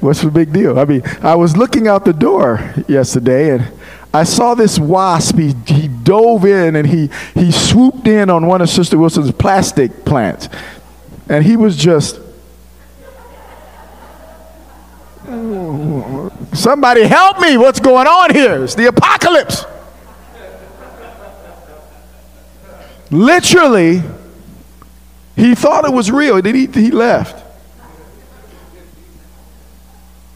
What's 0.00 0.22
the 0.22 0.30
big 0.30 0.52
deal? 0.52 0.78
I 0.78 0.84
mean, 0.84 1.02
I 1.22 1.34
was 1.34 1.56
looking 1.56 1.88
out 1.88 2.04
the 2.04 2.12
door 2.12 2.74
yesterday 2.88 3.50
and 3.50 3.72
I 4.12 4.24
saw 4.24 4.54
this 4.54 4.78
wasp. 4.78 5.36
He, 5.36 5.54
he 5.66 5.89
dove 6.02 6.44
in 6.44 6.76
and 6.76 6.86
he, 6.88 7.10
he 7.34 7.50
swooped 7.50 8.06
in 8.06 8.30
on 8.30 8.46
one 8.46 8.60
of 8.60 8.68
Sister 8.68 8.98
Wilson's 8.98 9.32
plastic 9.32 10.04
plants. 10.04 10.48
And 11.28 11.44
he 11.44 11.56
was 11.56 11.76
just, 11.76 12.20
somebody 16.52 17.02
help 17.02 17.40
me. 17.40 17.56
What's 17.56 17.80
going 17.80 18.06
on 18.06 18.34
here? 18.34 18.64
It's 18.64 18.74
the 18.74 18.86
apocalypse. 18.86 19.64
Literally, 23.10 24.02
He 25.40 25.54
thought 25.54 25.86
it 25.86 25.92
was 25.92 26.10
real, 26.10 26.42
then 26.42 26.54
he, 26.54 26.66
he 26.66 26.90
left. 26.90 27.42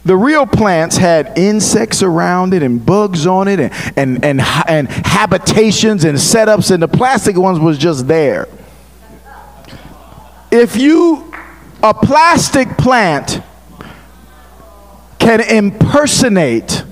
The 0.04 0.16
real 0.16 0.46
plants 0.46 0.98
had 0.98 1.38
insects 1.38 2.02
around 2.02 2.52
it 2.52 2.62
and 2.62 2.84
bugs 2.84 3.26
on 3.26 3.48
it 3.48 3.58
and, 3.58 3.72
and, 3.96 4.24
and, 4.24 4.40
and 4.68 4.88
habitations 4.88 6.04
and 6.04 6.18
setups, 6.18 6.70
and 6.70 6.82
the 6.82 6.88
plastic 6.88 7.38
ones 7.38 7.58
was 7.58 7.78
just 7.78 8.06
there. 8.06 8.46
If 10.50 10.76
you, 10.76 11.32
a 11.82 11.94
plastic 11.94 12.76
plant 12.76 13.40
can 15.18 15.40
impersonate 15.40 16.84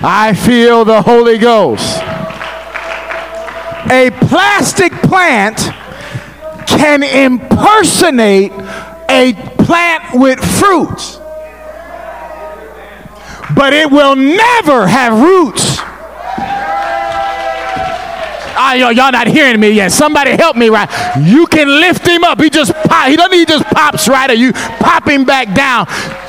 I 0.00 0.32
feel 0.32 0.84
the 0.84 1.02
Holy 1.02 1.38
Ghost. 1.38 2.07
Plastic 4.28 4.92
plant 4.92 5.56
can 6.66 7.02
impersonate 7.02 8.52
a 9.08 9.32
plant 9.64 10.04
with 10.12 10.38
fruits, 10.38 11.16
but 13.56 13.72
it 13.72 13.90
will 13.90 14.16
never 14.16 14.86
have 14.86 15.20
roots. 15.20 15.78
Ah, 18.60 18.74
y'all, 18.74 18.92
y'all 18.92 19.12
not 19.12 19.28
hearing 19.28 19.60
me 19.60 19.70
yet. 19.70 19.92
Somebody 19.92 20.32
help 20.32 20.56
me, 20.56 20.68
right? 20.68 20.90
You 21.20 21.46
can 21.46 21.68
lift 21.68 22.06
him 22.06 22.24
up. 22.24 22.40
He 22.40 22.50
just 22.50 22.74
pop, 22.74 23.08
he 23.08 23.16
doesn't 23.16 23.38
he 23.38 23.46
just 23.46 23.64
pops 23.66 24.08
right 24.08 24.28
or 24.28 24.34
you 24.34 24.52
pop 24.52 25.08
him 25.08 25.24
back 25.24 25.54
down. 25.54 25.86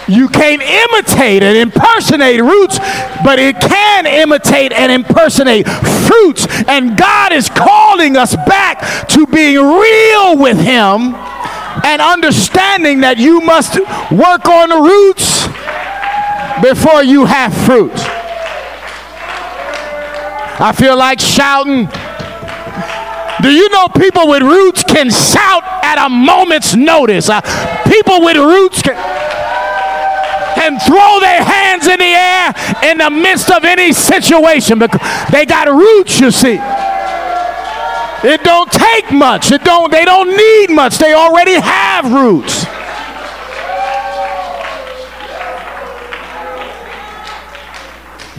You 0.10 0.28
can't 0.28 0.62
imitate 0.62 1.44
and 1.44 1.58
impersonate 1.58 2.42
roots, 2.42 2.80
but 3.24 3.38
it 3.40 3.60
can 3.62 4.06
imitate 4.08 4.72
and 4.72 4.92
impersonate 4.92 5.68
fruits. 5.68 6.48
And 6.68 6.98
God 6.98 7.32
is 7.32 7.50
calling 7.50 8.18
us 8.18 8.36
back 8.36 9.08
to 9.10 9.28
being 9.28 9.58
real 9.58 10.38
with 10.38 10.60
Him 10.60 11.16
and 11.86 12.02
understanding 12.02 13.02
that 13.02 13.18
you 13.18 13.42
must 13.42 13.80
work 14.12 14.46
on 14.46 14.70
the 14.70 14.82
roots 14.82 15.48
before 16.62 17.04
you 17.04 17.26
have 17.26 17.54
fruit. 17.66 17.94
I 20.62 20.74
feel 20.74 20.98
like 20.98 21.20
shouting. 21.20 21.88
Do 23.42 23.50
you 23.50 23.70
know 23.70 23.88
people 23.88 24.28
with 24.28 24.42
roots 24.42 24.84
can 24.84 25.10
shout 25.10 25.64
at 25.84 26.04
a 26.06 26.10
moment's 26.10 26.76
notice? 26.76 27.30
Uh, 27.30 27.40
people 27.88 28.22
with 28.22 28.36
roots 28.36 28.82
can 28.82 28.96
and 30.70 30.82
throw 30.84 31.20
their 31.20 31.44
hands 31.44 31.88
in 31.88 31.98
the 31.98 32.14
air 32.14 32.54
in 32.92 33.00
the 33.00 33.10
midst 33.10 33.50
of 33.50 33.66
any 33.66 33.92
situation 33.92 34.78
because 34.78 35.02
they 35.32 35.46
got 35.46 35.68
roots, 35.68 36.20
you 36.20 36.30
see. 36.30 36.60
It 38.22 38.44
don't 38.44 38.72
take 38.72 39.12
much. 39.12 39.52
It 39.52 39.64
don't 39.64 39.92
they 39.92 40.06
don't 40.06 40.30
need 40.30 40.70
much. 40.70 40.98
They 40.98 41.14
already 41.14 41.56
have 41.56 42.12
roots. 42.12 42.66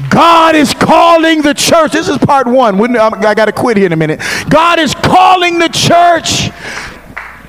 God 0.09 0.55
is 0.55 0.75
calling 0.75 1.43
the 1.43 1.55
church. 1.55 1.93
This 1.93 2.09
is 2.09 2.19
part 2.19 2.47
one. 2.47 2.81
I 2.97 3.35
got 3.35 3.47
to 3.47 3.53
quit 3.53 3.77
here 3.77 3.87
in 3.87 3.93
a 3.93 3.97
minute. 3.97 4.21
God 4.49 4.79
is 4.79 4.95
calling 4.95 5.59
the 5.59 5.69
church 5.69 6.51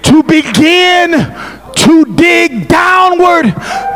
to 0.04 0.24
begin 0.24 1.12
to 1.76 2.06
dig 2.16 2.68
downward 2.68 3.54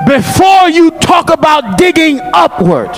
before 0.07 0.69
you 0.69 0.91
talk 0.91 1.29
about 1.29 1.77
digging 1.77 2.19
upward. 2.21 2.91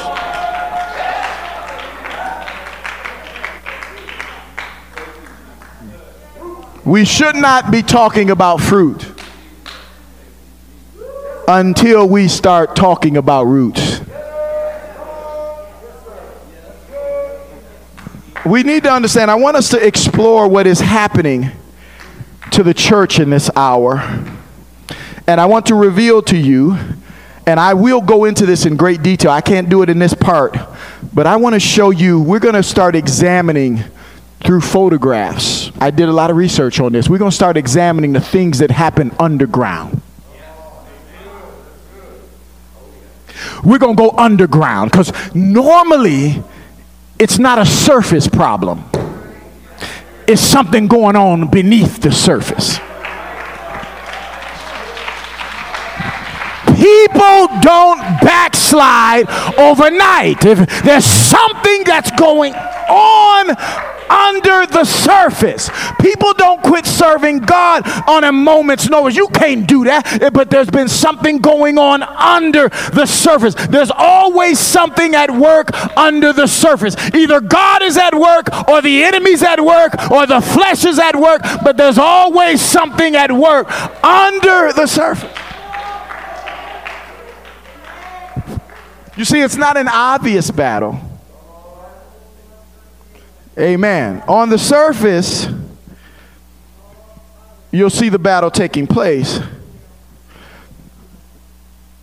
We 6.86 7.04
should 7.04 7.36
not 7.36 7.70
be 7.70 7.82
talking 7.82 8.30
about 8.30 8.62
fruit 8.62 9.06
until 11.48 12.08
we 12.08 12.28
start 12.28 12.76
talking 12.76 13.18
about 13.18 13.44
roots. 13.44 14.02
We 18.46 18.64
need 18.64 18.84
to 18.84 18.92
understand, 18.92 19.30
I 19.30 19.36
want 19.36 19.58
us 19.58 19.68
to 19.70 19.86
explore 19.86 20.48
what 20.48 20.66
is 20.66 20.80
happening 20.80 21.52
to 22.52 22.64
the 22.64 22.74
church 22.74 23.20
in 23.20 23.30
this 23.30 23.50
hour. 23.58 24.37
And 25.28 25.42
I 25.42 25.46
want 25.46 25.66
to 25.66 25.76
reveal 25.76 26.22
to 26.24 26.38
you, 26.38 26.78
and 27.46 27.60
I 27.60 27.74
will 27.74 28.02
go 28.02 28.24
into 28.24 28.46
this 28.46 28.66
in 28.66 28.78
great 28.78 29.04
detail. 29.04 29.32
I 29.32 29.42
can't 29.42 29.68
do 29.68 29.82
it 29.82 29.90
in 29.90 30.00
this 30.00 30.14
part, 30.14 30.56
but 31.14 31.28
I 31.28 31.36
want 31.36 31.54
to 31.54 31.60
show 31.60 31.90
you, 31.90 32.22
we're 32.22 32.40
going 32.40 32.56
to 32.56 32.64
start 32.64 32.96
examining 32.96 33.84
through 34.40 34.62
photographs. 34.62 35.70
I 35.82 35.92
did 35.92 36.08
a 36.08 36.14
lot 36.14 36.30
of 36.30 36.38
research 36.38 36.80
on 36.80 36.94
this. 36.94 37.10
We're 37.10 37.18
going 37.18 37.32
to 37.32 37.36
start 37.36 37.58
examining 37.58 38.14
the 38.14 38.22
things 38.22 38.60
that 38.60 38.72
happen 38.72 39.12
underground. 39.20 40.02
We're 43.64 43.80
going 43.80 43.98
to 43.98 44.02
go 44.02 44.12
underground 44.12 44.92
because 44.92 45.12
normally 45.36 46.42
it's 47.20 47.38
not 47.38 47.60
a 47.60 47.66
surface 47.66 48.30
problem, 48.30 48.86
it's 50.26 50.42
something 50.42 50.88
going 50.88 51.18
on 51.18 51.50
beneath 51.50 52.02
the 52.02 52.12
surface. 52.14 52.80
People 56.88 57.48
don't 57.62 58.00
backslide 58.22 59.28
overnight. 59.58 60.46
If 60.46 60.84
there's 60.84 61.06
something 61.06 61.84
that's 61.84 62.12
going 62.12 62.54
on 62.54 63.56
under 64.10 64.66
the 64.68 64.86
surface. 64.86 65.70
People 66.00 66.34
don't 66.34 66.62
quit 66.64 66.86
serving 66.86 67.40
God 67.40 67.84
on 68.08 68.24
a 68.24 68.32
moment's 68.32 68.88
notice. 68.90 69.18
You 69.18 69.28
can't 69.28 69.68
do 69.68 69.84
that, 69.84 70.22
eh, 70.22 70.30
but 70.30 70.50
there's 70.50 70.70
been 70.70 70.88
something 70.88 71.40
going 71.40 71.78
on 71.78 72.04
under 72.04 72.70
the 72.94 73.06
surface. 73.06 73.54
There's 73.68 73.92
always 73.92 74.60
something 74.60 75.14
at 75.14 75.32
work 75.32 75.74
under 75.98 76.32
the 76.32 76.48
surface. 76.48 76.96
Either 77.14 77.42
God 77.42 77.82
is 77.84 77.98
at 77.98 78.16
work, 78.16 78.48
or 78.70 78.82
the 78.82 79.04
enemy's 79.04 79.44
at 79.44 79.60
work, 79.60 80.10
or 80.10 80.26
the 80.26 80.40
flesh 80.40 80.86
is 80.86 81.00
at 81.00 81.16
work, 81.16 81.42
but 81.64 81.76
there's 81.76 81.98
always 81.98 82.62
something 82.62 83.16
at 83.16 83.32
work 83.32 83.70
under 84.04 84.72
the 84.72 84.88
surface. 84.88 85.47
You 89.18 89.26
see, 89.26 89.42
it's 89.42 89.56
not 89.56 89.78
an 89.78 89.88
obvious 89.88 90.52
battle. 90.52 91.00
Amen. 93.58 94.24
On 94.28 94.50
the 94.50 94.60
surface, 94.60 95.48
you'll 97.72 97.90
see 97.90 98.10
the 98.10 98.20
battle 98.20 98.52
taking 98.52 98.86
place 98.86 99.40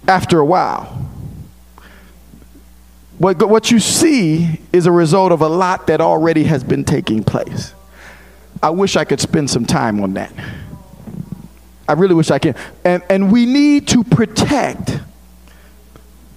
after 0.08 0.40
a 0.40 0.44
while. 0.44 0.86
What, 3.18 3.48
what 3.48 3.70
you 3.70 3.78
see 3.78 4.60
is 4.72 4.86
a 4.86 4.92
result 4.92 5.30
of 5.30 5.40
a 5.40 5.48
lot 5.48 5.86
that 5.86 6.00
already 6.00 6.42
has 6.44 6.64
been 6.64 6.84
taking 6.84 7.22
place. 7.22 7.74
I 8.60 8.70
wish 8.70 8.96
I 8.96 9.04
could 9.04 9.20
spend 9.20 9.50
some 9.50 9.64
time 9.64 10.02
on 10.02 10.14
that. 10.14 10.32
I 11.88 11.92
really 11.92 12.14
wish 12.14 12.32
I 12.32 12.40
could. 12.40 12.56
And, 12.84 13.04
and 13.08 13.30
we 13.30 13.46
need 13.46 13.86
to 13.88 14.02
protect 14.02 14.98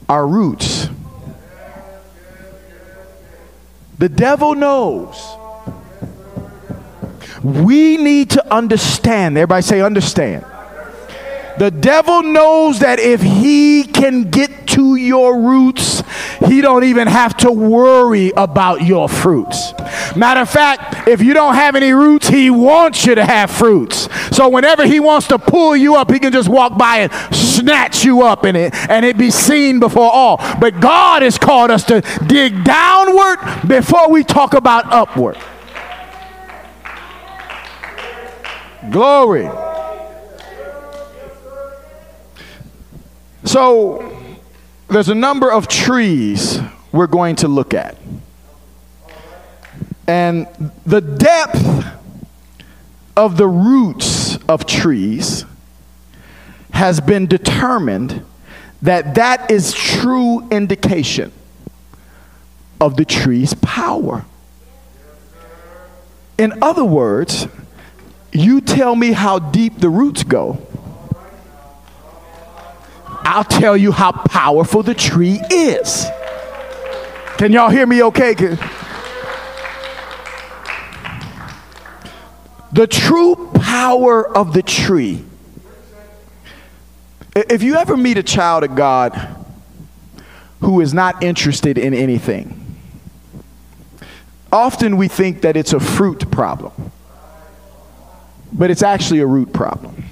our 0.10 0.28
roots. 0.28 0.90
The 3.98 4.10
devil 4.10 4.56
knows. 4.56 5.36
We 7.44 7.98
need 7.98 8.32
to 8.32 8.54
understand. 8.54 9.38
Everybody 9.38 9.62
say, 9.64 9.82
understand. 9.82 10.46
The 11.58 11.72
devil 11.72 12.22
knows 12.22 12.80
that 12.80 13.00
if 13.00 13.22
he 13.22 13.84
can 13.84 14.30
get 14.30 14.68
to 14.68 14.96
your 14.96 15.40
roots, 15.40 16.04
he 16.46 16.62
don't 16.62 16.84
even 16.84 17.08
have 17.08 17.36
to 17.38 17.52
worry 17.52 18.32
about 18.38 18.84
your 18.84 19.10
fruits. 19.10 19.74
Matter 20.16 20.42
of 20.42 20.50
fact, 20.50 21.08
if 21.08 21.20
you 21.22 21.34
don't 21.34 21.56
have 21.56 21.76
any 21.76 21.94
roots, 21.94 22.28
he 22.28 22.52
wants 22.52 23.08
you 23.08 23.16
to 23.16 23.26
have 23.26 23.50
fruits. 23.50 24.08
So 24.36 24.50
whenever 24.50 24.86
he 24.86 25.00
wants 25.00 25.28
to 25.30 25.40
pull 25.40 25.76
you 25.76 25.96
up, 25.96 26.12
he 26.12 26.20
can 26.20 26.32
just 26.32 26.48
walk 26.48 26.78
by 26.78 26.98
and 26.98 27.36
snatch 27.68 28.06
you 28.06 28.24
up 28.24 28.46
in 28.46 28.56
it 28.56 28.74
and 28.90 29.06
it 29.06 29.18
be 29.18 29.30
seen 29.30 29.80
before 29.80 30.10
all. 30.10 30.38
But 30.60 30.80
God 30.80 31.22
has 31.22 31.38
called 31.38 31.70
us 31.70 31.84
to 31.86 32.02
dig 32.26 32.64
downward 32.64 33.40
before 33.68 34.10
we 34.10 34.24
talk 34.24 34.54
about 34.54 34.86
upward. 34.92 35.38
Glory. 38.90 39.50
So, 43.44 44.14
there's 44.88 45.10
a 45.10 45.16
number 45.16 45.52
of 45.52 45.68
trees 45.68 46.60
we're 46.94 47.08
going 47.08 47.36
to 47.38 47.50
look 47.50 47.74
at. 47.74 47.98
And 50.08 50.48
the 50.86 51.02
depth 51.02 51.86
of 53.18 53.36
the 53.36 53.48
roots 53.48 54.38
of 54.48 54.66
trees 54.66 55.44
has 56.78 57.02
been 57.02 57.26
determined 57.26 58.24
that 58.84 59.16
that 59.16 59.50
is 59.50 59.74
true 59.74 60.48
indication 60.52 61.32
of 62.80 62.96
the 62.98 63.04
tree's 63.04 63.56
power. 63.56 64.24
In 66.38 66.62
other 66.62 66.86
words, 66.86 67.48
you 68.32 68.62
tell 68.62 68.96
me 68.96 69.12
how 69.12 69.40
deep 69.40 69.80
the 69.80 69.90
roots 69.90 70.24
go, 70.24 70.62
I'll 73.24 73.44
tell 73.44 73.76
you 73.76 73.92
how 73.92 74.12
powerful 74.12 74.84
the 74.84 74.94
tree 74.94 75.42
is. 75.50 76.06
Can 77.40 77.54
y'all 77.54 77.72
hear 77.72 77.88
me 77.88 78.04
okay? 78.04 78.36
The 82.72 82.86
true 82.86 83.50
power 83.56 84.28
of 84.38 84.54
the 84.54 84.62
tree. 84.62 85.24
If 87.38 87.62
you 87.62 87.76
ever 87.76 87.96
meet 87.96 88.18
a 88.18 88.24
child 88.24 88.64
of 88.64 88.74
God 88.74 89.14
who 90.62 90.82
is 90.82 90.92
not 90.92 91.22
interested 91.22 91.78
in 91.78 91.94
anything, 91.94 92.80
often 94.52 94.98
we 94.98 95.08
think 95.08 95.42
that 95.42 95.56
it's 95.56 95.72
a 95.72 95.80
fruit 95.80 96.32
problem, 96.32 96.92
but 98.52 98.72
it's 98.72 98.82
actually 98.82 99.20
a 99.20 99.28
root 99.28 99.54
problem 99.54 100.04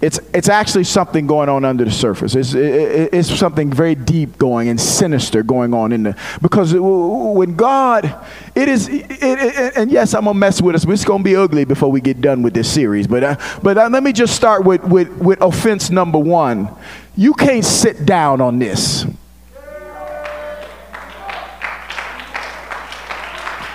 it's, 0.00 0.20
it's 0.32 0.48
actually 0.48 0.84
something 0.84 1.26
going 1.26 1.48
on 1.48 1.64
under 1.64 1.84
the 1.84 1.90
surface. 1.90 2.34
It's, 2.34 2.54
it, 2.54 3.12
it's 3.12 3.34
something 3.34 3.72
very 3.72 3.94
deep 3.94 4.36
going 4.38 4.68
and 4.68 4.80
sinister 4.80 5.42
going 5.42 5.72
on 5.72 5.92
in 5.92 6.02
there. 6.02 6.16
because 6.42 6.74
when 6.74 7.56
God, 7.56 8.14
it 8.54 8.68
is, 8.68 8.88
it, 8.88 9.06
it, 9.08 9.76
and 9.76 9.90
yes, 9.90 10.14
I'm 10.14 10.24
going 10.24 10.34
to 10.34 10.38
mess 10.38 10.60
with 10.60 10.74
us, 10.74 10.84
but 10.84 10.92
it's 10.92 11.04
going 11.04 11.20
to 11.20 11.24
be 11.24 11.36
ugly 11.36 11.64
before 11.64 11.90
we 11.90 12.00
get 12.00 12.20
done 12.20 12.42
with 12.42 12.54
this 12.54 12.70
series. 12.70 13.06
But, 13.06 13.24
uh, 13.24 13.36
but 13.62 13.78
uh, 13.78 13.88
let 13.88 14.02
me 14.02 14.12
just 14.12 14.36
start 14.36 14.64
with, 14.64 14.84
with, 14.84 15.08
with 15.18 15.40
offense 15.40 15.90
number 15.90 16.18
one. 16.18 16.68
You 17.16 17.32
can't 17.32 17.64
sit 17.64 18.04
down 18.04 18.40
on 18.40 18.58
this. 18.58 19.06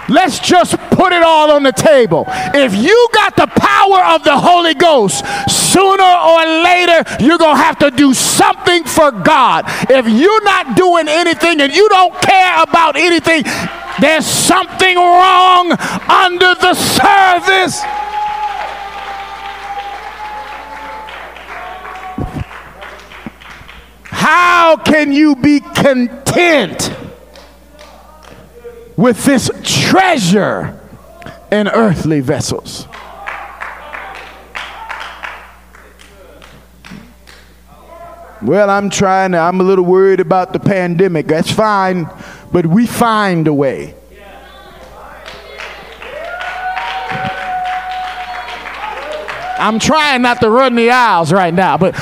Let's 0.09 0.39
just 0.39 0.75
put 0.91 1.13
it 1.13 1.21
all 1.21 1.51
on 1.51 1.63
the 1.63 1.71
table. 1.71 2.25
If 2.27 2.75
you 2.75 3.07
got 3.13 3.35
the 3.35 3.47
power 3.47 4.15
of 4.15 4.23
the 4.23 4.37
Holy 4.37 4.73
Ghost, 4.73 5.23
sooner 5.49 6.03
or 6.03 6.45
later 6.63 7.03
you're 7.19 7.37
going 7.37 7.55
to 7.55 7.63
have 7.63 7.77
to 7.79 7.91
do 7.91 8.13
something 8.13 8.83
for 8.83 9.11
God. 9.11 9.65
If 9.89 10.07
you're 10.07 10.43
not 10.43 10.75
doing 10.75 11.07
anything 11.07 11.61
and 11.61 11.73
you 11.73 11.87
don't 11.89 12.19
care 12.21 12.63
about 12.63 12.95
anything, 12.95 13.43
there's 14.01 14.25
something 14.25 14.95
wrong 14.95 15.71
under 16.09 16.55
the 16.55 16.73
surface. 16.73 17.81
How 24.11 24.75
can 24.77 25.11
you 25.11 25.35
be 25.35 25.59
content? 25.59 26.98
With 28.99 29.23
this 29.23 29.49
treasure 29.63 30.77
in 31.49 31.69
earthly 31.69 32.19
vessels. 32.19 32.85
Well, 38.41 38.69
I'm 38.69 38.89
trying 38.89 39.31
to, 39.31 39.37
I'm 39.37 39.61
a 39.61 39.63
little 39.63 39.85
worried 39.85 40.19
about 40.19 40.51
the 40.51 40.59
pandemic. 40.59 41.27
That's 41.27 41.49
fine, 41.49 42.09
but 42.51 42.65
we 42.65 42.85
find 42.85 43.47
a 43.47 43.53
way. 43.53 43.95
I'm 49.57 49.79
trying 49.79 50.21
not 50.21 50.41
to 50.41 50.49
run 50.49 50.75
the 50.75 50.89
aisles 50.89 51.31
right 51.31 51.53
now, 51.53 51.77
but 51.77 51.95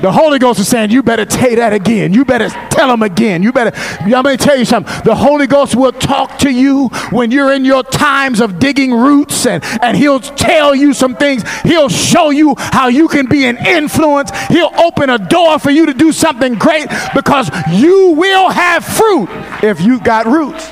the 0.00 0.12
Holy 0.12 0.38
Ghost 0.38 0.60
is 0.60 0.68
saying, 0.68 0.90
You 0.90 1.02
better 1.02 1.28
say 1.28 1.54
that 1.56 1.72
again. 1.72 2.12
You 2.12 2.24
better 2.24 2.48
tell 2.70 2.88
them 2.88 3.02
again. 3.02 3.42
You 3.42 3.52
better, 3.52 3.72
I'm 4.00 4.22
going 4.22 4.36
to 4.36 4.44
tell 4.44 4.56
you 4.56 4.64
something. 4.64 4.92
The 5.04 5.14
Holy 5.14 5.46
Ghost 5.46 5.76
will 5.76 5.92
talk 5.92 6.38
to 6.38 6.50
you 6.50 6.88
when 7.10 7.30
you're 7.30 7.52
in 7.52 7.64
your 7.64 7.82
times 7.82 8.40
of 8.40 8.58
digging 8.58 8.92
roots, 8.92 9.46
and, 9.46 9.62
and 9.82 9.96
He'll 9.96 10.20
tell 10.20 10.74
you 10.74 10.92
some 10.94 11.14
things. 11.16 11.42
He'll 11.62 11.88
show 11.88 12.30
you 12.30 12.54
how 12.58 12.88
you 12.88 13.08
can 13.08 13.26
be 13.26 13.44
an 13.44 13.56
influence. 13.66 14.30
He'll 14.48 14.72
open 14.78 15.10
a 15.10 15.18
door 15.18 15.58
for 15.58 15.70
you 15.70 15.86
to 15.86 15.94
do 15.94 16.12
something 16.12 16.54
great 16.54 16.88
because 17.14 17.50
you 17.70 18.10
will 18.10 18.50
have 18.50 18.84
fruit 18.84 19.28
if 19.62 19.80
you 19.80 20.00
got 20.00 20.26
roots. 20.26 20.70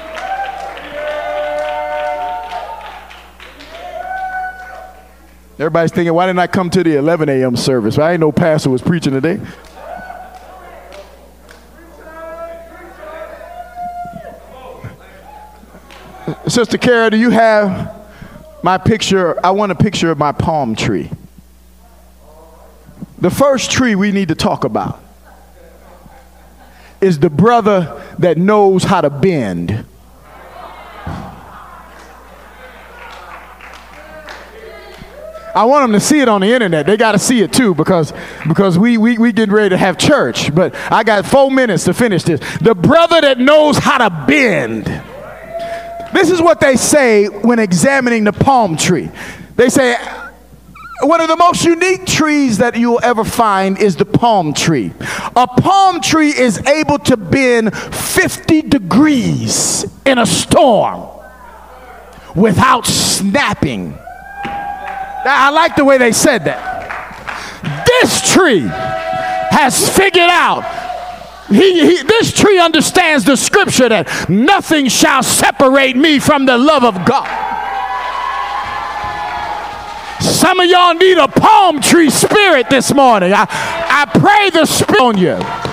Everybody's 5.59 5.93
thinking, 5.93 6.15
why 6.15 6.27
didn't 6.27 6.39
I 6.39 6.47
come 6.47 6.71
to 6.71 6.83
the 6.83 6.97
11 6.97 7.29
a.m. 7.29 7.57
service? 7.57 7.99
I 7.99 8.13
ain't 8.13 8.21
no 8.21 8.33
pastor 8.33 8.71
was 8.71 8.81
preaching 8.81 9.13
today. 9.13 9.41
Sister 16.49 16.79
Kara, 16.79 17.11
do 17.11 17.17
you 17.17 17.31
have 17.31 17.95
my 18.63 18.79
picture? 18.79 19.39
I 19.45 19.51
want 19.51 19.73
a 19.73 19.75
picture 19.75 20.11
of 20.11 20.19
my 20.19 20.33
palm 20.33 20.75
tree. 20.75 21.11
The 23.19 23.31
first 23.31 23.71
tree 23.71 23.95
we 23.95 24.11
need 24.11 24.29
to 24.29 24.35
talk 24.35 24.65
about 24.65 25.01
is 27.01 27.19
the 27.19 27.31
brother 27.31 28.03
that 28.19 28.39
knows 28.39 28.85
how 28.85 29.01
to 29.01 29.11
bend. 29.11 29.85
I 35.55 35.65
want 35.65 35.85
them 35.85 35.93
to 35.93 36.01
see 36.01 36.21
it 36.21 36.29
on 36.29 36.41
the 36.41 36.49
internet. 36.49 36.87
They 36.87 36.97
got 36.97 37.13
to 37.13 37.19
see 37.19 37.41
it 37.43 37.53
too 37.53 37.75
because, 37.75 38.13
because 38.49 38.79
we, 38.79 38.97
we, 38.97 39.19
we 39.19 39.33
getting 39.33 39.55
ready 39.55 39.71
to 39.71 39.77
have 39.77 39.99
church. 39.99 40.55
But 40.55 40.75
I 40.91 41.05
got 41.05 41.27
four 41.27 41.51
minutes 41.51 41.85
to 41.85 41.95
finish 41.95 42.23
this. 42.23 42.41
The 42.59 42.75
brother 42.75 43.21
that 43.21 43.39
knows 43.39 43.79
how 43.79 43.99
to 43.99 44.27
bend. 44.27 44.87
This 46.13 46.31
is 46.31 46.41
what 46.41 46.61
they 46.61 46.77
say 46.77 47.27
when 47.27 47.59
examining 47.59 48.25
the 48.25 48.33
palm 48.33 48.77
tree. 48.77 49.11
They 49.57 49.69
say, 49.69 49.97
one 51.03 51.21
of 51.21 51.29
the 51.29 51.37
most 51.37 51.65
unique 51.65 52.07
trees 52.07 52.59
that 52.59 52.77
you'll 52.77 53.01
ever 53.03 53.25
find 53.25 53.79
is 53.79 53.97
the 53.97 54.05
palm 54.05 54.55
tree. 54.55 54.93
A 55.35 55.47
palm 55.47 56.01
tree 56.01 56.31
is 56.31 56.59
able 56.67 56.99
to 57.01 57.17
bend 57.17 57.77
50 57.77 58.63
degrees 58.63 59.85
in 60.07 60.19
a 60.19 60.27
storm 60.27 61.09
without 62.37 62.87
snapping. 62.87 63.99
I 65.25 65.51
like 65.51 65.77
the 65.77 65.85
way 65.85 65.99
they 65.99 66.13
said 66.13 66.45
that. 66.45 67.85
This 67.87 68.33
tree 68.33 68.67
has 68.67 69.89
figured 69.97 70.31
out 70.31 70.65
he, 71.49 71.97
he, 71.97 72.03
this 72.03 72.33
tree 72.33 72.59
understands 72.59 73.25
the 73.25 73.37
scripture 73.37 73.89
that 73.89 74.29
nothing 74.29 74.89
shall 74.89 75.23
separate 75.23 75.97
me 75.97 76.19
from 76.19 76.47
the 76.47 76.57
love 76.57 76.85
of 76.85 77.05
God. 77.05 77.29
Some 80.21 80.61
of 80.61 80.69
y'all 80.69 80.95
need 80.95 81.19
a 81.19 81.29
palm 81.29 81.81
tree 81.81 82.11
spirit 82.11 82.71
this 82.71 82.95
morning. 82.95 83.33
I, 83.35 83.47
I 83.49 84.19
pray 84.19 84.51
the 84.51 84.67
spirit 84.67 85.01
on 85.01 85.19
you. 85.19 85.72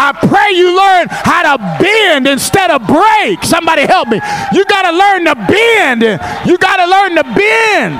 I 0.00 0.12
pray 0.12 0.56
you 0.56 0.76
learn 0.76 1.08
how 1.10 1.56
to 1.56 1.82
bend 1.82 2.28
instead 2.28 2.70
of 2.70 2.86
break. 2.86 3.42
Somebody 3.42 3.82
help 3.82 4.06
me. 4.06 4.20
You 4.52 4.64
got 4.66 4.82
to 4.88 4.96
learn 4.96 5.24
to 5.24 5.34
bend. 5.34 6.02
You 6.48 6.56
got 6.56 6.76
to 6.76 6.86
learn 6.86 7.16
to 7.16 7.24
bend. 7.34 7.98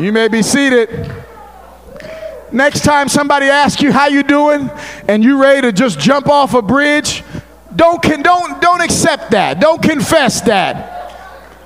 You 0.00 0.12
may 0.12 0.28
be 0.28 0.40
seated. 0.40 1.12
Next 2.52 2.84
time 2.84 3.08
somebody 3.08 3.46
asks 3.46 3.82
you 3.82 3.90
how 3.90 4.06
you 4.06 4.22
doing 4.22 4.70
and 5.08 5.24
you 5.24 5.42
ready 5.42 5.62
to 5.62 5.72
just 5.72 5.98
jump 5.98 6.28
off 6.28 6.54
a 6.54 6.62
bridge, 6.62 7.24
don't 7.74 8.00
don't 8.00 8.62
don't 8.62 8.80
accept 8.80 9.32
that. 9.32 9.58
Don't 9.58 9.82
confess 9.82 10.40
that. 10.42 10.93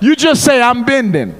You 0.01 0.15
just 0.15 0.43
say 0.43 0.61
I'm 0.61 0.85
bending. 0.85 1.35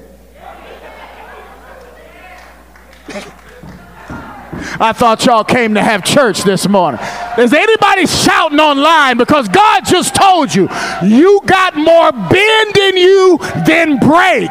I 4.82 4.92
thought 4.92 5.24
y'all 5.26 5.44
came 5.44 5.74
to 5.74 5.82
have 5.82 6.04
church 6.04 6.42
this 6.42 6.68
morning. 6.68 7.00
Is 7.38 7.52
anybody 7.52 8.06
shouting 8.06 8.60
online? 8.60 9.18
Because 9.18 9.48
God 9.48 9.84
just 9.84 10.14
told 10.14 10.54
you, 10.54 10.68
you 11.02 11.40
got 11.44 11.76
more 11.76 12.12
bend 12.12 12.76
in 12.76 12.96
you 12.96 13.38
than 13.66 13.98
break. 13.98 14.50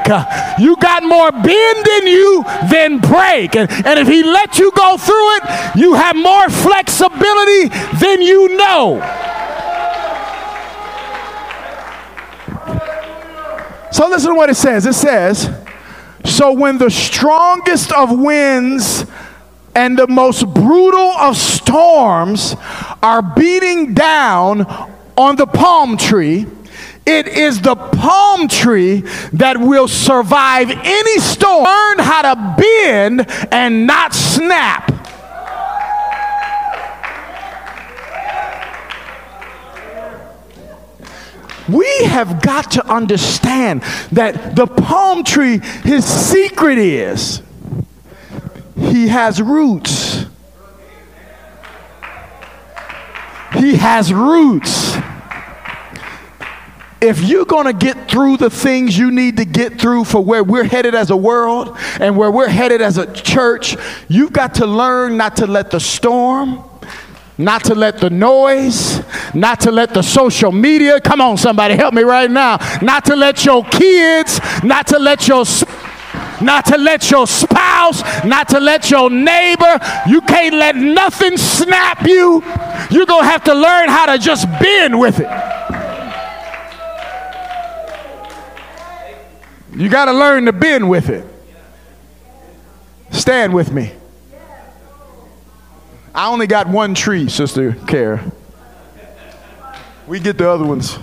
You 0.60 0.76
got 0.78 1.04
more 1.04 1.32
bend 1.32 1.88
in 1.88 2.08
you 2.08 2.44
than 2.70 3.00
break. 3.00 3.56
And, 3.56 3.72
and 3.86 4.00
if 4.00 4.08
He 4.08 4.24
let 4.24 4.60
you 4.60 4.72
go 4.72 4.98
through 4.98 5.36
it, 5.38 5.44
you 5.76 5.94
have 5.94 6.16
more 6.16 6.50
flexibility 6.50 7.70
than 8.00 8.22
you 8.22 8.58
know. 8.58 9.02
So 13.92 14.08
listen 14.08 14.32
to 14.32 14.36
what 14.36 14.50
it 14.50 14.56
says. 14.56 14.86
It 14.86 14.94
says, 14.94 15.50
So 16.26 16.54
when 16.54 16.78
the 16.78 16.90
strongest 16.90 17.92
of 17.92 18.18
winds 18.18 19.06
and 19.76 19.98
the 19.98 20.08
most 20.08 20.46
brutal 20.54 21.12
of 21.12 21.38
storms 21.38 22.56
are 23.02 23.22
beating 23.22 23.94
down 23.94 24.62
on 25.18 25.36
the 25.36 25.48
palm 25.48 25.98
tree, 25.98 26.46
it 27.06 27.28
is 27.28 27.62
the 27.62 27.76
palm 27.76 28.48
tree 28.48 29.02
that 29.34 29.58
will 29.60 29.88
survive 29.88 30.70
any 30.70 31.20
storm. 31.20 31.64
Learn 31.64 32.00
how 32.00 32.34
to 32.34 32.56
bend 32.62 33.26
and 33.52 33.88
not 33.88 34.14
snap. 34.14 34.99
We 41.72 42.04
have 42.06 42.42
got 42.42 42.72
to 42.72 42.86
understand 42.88 43.82
that 44.12 44.56
the 44.56 44.68
palm 44.68 45.24
tree, 45.24 45.60
his 45.84 46.06
secret 46.06 46.78
is 46.78 47.42
he 48.76 49.08
has 49.08 49.42
roots. 49.42 50.26
He 53.54 53.76
has 53.76 54.14
roots. 54.14 54.96
If 57.02 57.22
you're 57.24 57.46
going 57.46 57.66
to 57.66 57.74
get 57.74 58.10
through 58.10 58.38
the 58.38 58.50
things 58.50 58.98
you 58.98 59.10
need 59.10 59.38
to 59.38 59.46
get 59.46 59.80
through 59.80 60.04
for 60.04 60.24
where 60.24 60.44
we're 60.44 60.66
headed 60.66 60.96
as 60.96 61.12
a 61.12 61.16
world 61.16 61.78
and 62.00 62.18
where 62.18 62.30
we're 62.30 62.50
headed 62.50 62.82
as 62.82 62.98
a 62.98 63.12
church, 63.14 63.78
you've 64.10 64.34
got 64.34 64.56
to 64.56 64.66
learn 64.66 65.16
not 65.16 65.38
to 65.38 65.48
let 65.48 65.72
the 65.72 65.80
storm, 65.80 66.64
not 67.40 67.64
to 67.64 67.74
let 67.74 68.00
the 68.00 68.10
noise, 68.10 69.02
not 69.34 69.62
to 69.62 69.72
let 69.72 69.94
the 69.94 70.02
social 70.02 70.52
media, 70.52 71.00
come 71.00 71.22
on, 71.22 71.38
somebody, 71.38 71.74
help 71.74 71.94
me 71.94 72.04
right 72.04 72.30
now, 72.30 72.58
not 72.82 73.06
to 73.06 73.16
let 73.16 73.46
your 73.46 73.64
kids, 73.64 74.42
not 74.62 74.86
to 74.88 75.00
let 75.00 75.28
your 75.28 75.46
not 76.42 76.66
to 76.66 76.78
let 76.78 77.12
your 77.12 77.28
spouse, 77.28 78.02
not 78.24 78.48
to 78.50 78.60
let 78.60 78.90
your 78.90 79.10
neighbor, 79.10 79.78
you 80.08 80.22
can't 80.22 80.56
let 80.56 80.76
nothing 80.76 81.36
snap 81.38 82.08
you. 82.08 82.42
You're 82.90 83.06
going 83.06 83.24
to 83.24 83.30
have 83.30 83.44
to 83.44 83.54
learn 83.54 83.90
how 83.90 84.06
to 84.06 84.18
just 84.18 84.46
bend 84.60 84.98
with 84.98 85.20
it. 85.20 85.28
You 89.76 89.90
got 89.90 90.06
to 90.06 90.14
learn 90.14 90.46
to 90.46 90.54
bend 90.54 90.90
with 90.90 91.10
it. 91.10 91.26
Stand 93.12 93.54
with 93.54 93.72
me. 93.74 93.92
I 96.20 96.28
only 96.28 96.48
got 96.48 96.68
one 96.68 96.96
tree, 96.96 97.30
Sister 97.30 97.72
Care. 97.88 98.22
We 100.06 100.20
get 100.20 100.38
the 100.38 100.50
other 100.50 100.66
ones. 100.66 101.00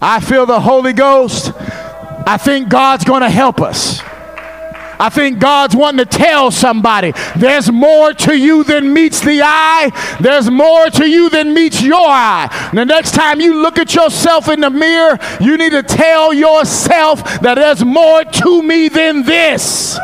I 0.00 0.20
feel 0.20 0.46
the 0.46 0.60
Holy 0.60 0.92
Ghost. 0.92 1.50
I 1.56 2.36
think 2.40 2.68
God's 2.68 3.02
going 3.02 3.22
to 3.22 3.28
help 3.28 3.60
us. 3.60 4.00
I 4.00 5.08
think 5.12 5.40
God's 5.40 5.74
wanting 5.74 6.06
to 6.06 6.18
tell 6.18 6.52
somebody 6.52 7.12
there's 7.34 7.68
more 7.72 8.12
to 8.12 8.38
you 8.38 8.62
than 8.62 8.92
meets 8.92 9.20
the 9.22 9.42
eye. 9.42 9.90
There's 10.20 10.48
more 10.48 10.88
to 10.90 11.10
you 11.10 11.30
than 11.30 11.52
meets 11.52 11.82
your 11.82 11.98
eye. 11.98 12.70
The 12.72 12.84
next 12.84 13.14
time 13.14 13.40
you 13.40 13.60
look 13.60 13.76
at 13.76 13.92
yourself 13.92 14.48
in 14.48 14.60
the 14.60 14.70
mirror, 14.70 15.18
you 15.40 15.56
need 15.56 15.72
to 15.72 15.82
tell 15.82 16.32
yourself 16.32 17.24
that 17.40 17.56
there's 17.56 17.84
more 17.84 18.22
to 18.22 18.62
me 18.62 18.88
than 18.88 19.24
this. 19.24 19.98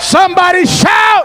Somebody 0.00 0.66
shout! 0.66 1.24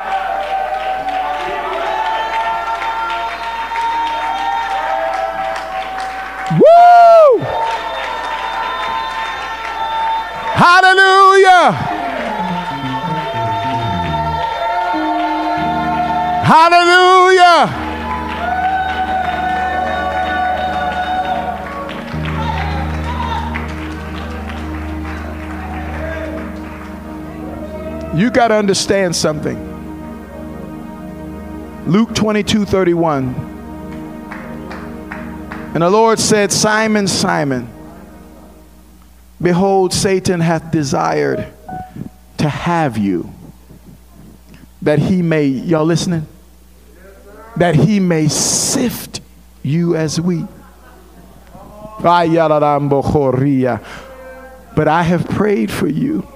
Woo! 6.59 7.39
Hallelujah! 10.53 11.71
Hallelujah! 16.45 17.88
You 28.19 28.29
got 28.29 28.49
to 28.49 28.55
understand 28.55 29.15
something. 29.15 29.57
Luke 31.89 32.13
22 32.13 32.65
31. 32.65 33.33
And 35.73 35.81
the 35.81 35.89
Lord 35.89 36.19
said, 36.19 36.51
Simon, 36.51 37.07
Simon, 37.07 37.69
behold, 39.41 39.93
Satan 39.93 40.41
hath 40.41 40.69
desired 40.69 41.47
to 42.39 42.49
have 42.49 42.97
you, 42.97 43.33
that 44.81 44.99
he 44.99 45.21
may, 45.21 45.45
y'all 45.45 45.85
listening? 45.85 46.27
That 47.55 47.75
he 47.75 48.01
may 48.01 48.27
sift 48.27 49.21
you 49.63 49.95
as 49.95 50.19
wheat. 50.19 50.47
But 52.03 52.27
I 54.89 55.03
have 55.03 55.25
prayed 55.29 55.71
for 55.71 55.87
you 55.87 56.27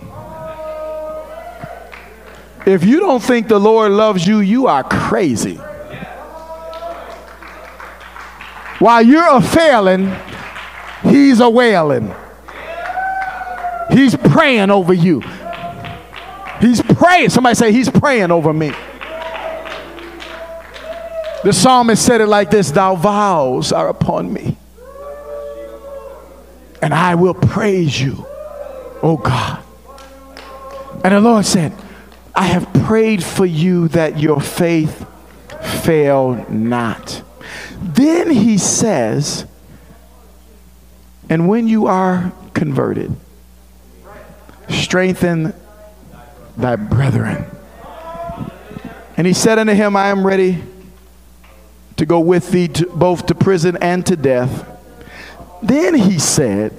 if 2.66 2.86
you 2.86 3.00
don't 3.00 3.22
think 3.22 3.48
the 3.48 3.60
Lord 3.60 3.92
loves 3.92 4.26
you, 4.26 4.40
you 4.40 4.68
are 4.68 4.84
crazy. 4.84 5.56
While 8.80 9.02
you're 9.02 9.38
a 9.38 9.42
failing, 9.42 10.14
He's 11.04 11.40
a 11.40 11.50
wailing. 11.50 12.14
He's 13.92 14.16
praying 14.16 14.72
over 14.72 14.94
you. 14.94 15.22
He's 16.60 16.82
praying. 16.82 17.30
Somebody 17.30 17.56
say, 17.56 17.72
He's 17.72 17.90
praying 17.90 18.32
over 18.32 18.54
me. 18.54 18.72
The 21.44 21.52
psalmist 21.52 22.06
said 22.06 22.22
it 22.22 22.28
like 22.28 22.50
this 22.50 22.72
Thou 22.72 22.96
vows 22.96 23.74
are 23.74 23.90
upon 23.90 24.32
me, 24.32 24.56
and 26.82 26.94
I 26.94 27.16
will 27.16 27.34
praise 27.34 28.00
you, 28.00 28.26
oh 29.02 29.20
God. 29.22 29.62
And 31.04 31.14
the 31.14 31.20
Lord 31.20 31.46
said, 31.46 31.74
I 32.36 32.46
have 32.46 32.72
prayed 32.86 33.24
for 33.24 33.46
you 33.46 33.88
that 33.90 34.20
your 34.20 34.42
faith 34.42 35.06
fail 35.84 36.46
not. 36.50 37.22
Then 37.80 38.30
he 38.32 38.58
says, 38.58 39.46
and 41.30 41.48
when 41.48 41.68
you 41.68 41.88
are 41.88 42.32
converted, 42.54 43.16
strengthen 44.70 45.54
thy 46.58 46.76
brethren. 46.76 47.46
And 49.16 49.28
he 49.28 49.34
said 49.34 49.60
unto 49.60 49.74
him, 49.74 49.96
I 49.96 50.08
am 50.08 50.26
ready 50.26 50.64
to 51.98 52.06
go 52.06 52.20
with 52.20 52.52
thee 52.52 52.68
to, 52.68 52.88
both 52.88 53.28
to 53.28 53.36
prison 53.36 53.78
and 53.80 54.06
to 54.08 54.16
death. 54.16 54.68
Then 55.62 55.94
he 55.94 56.18
said, 56.18 56.78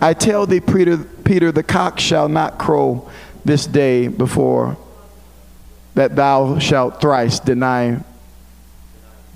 I 0.00 0.14
tell 0.14 0.46
thee, 0.46 0.60
Peter, 0.60 0.98
Peter, 0.98 1.52
the 1.52 1.62
cock 1.62 2.00
shall 2.00 2.28
not 2.28 2.58
crow 2.58 3.08
this 3.44 3.66
day 3.66 4.08
before 4.08 4.76
that 5.94 6.16
thou 6.16 6.58
shalt 6.58 7.00
thrice 7.00 7.40
deny 7.40 8.02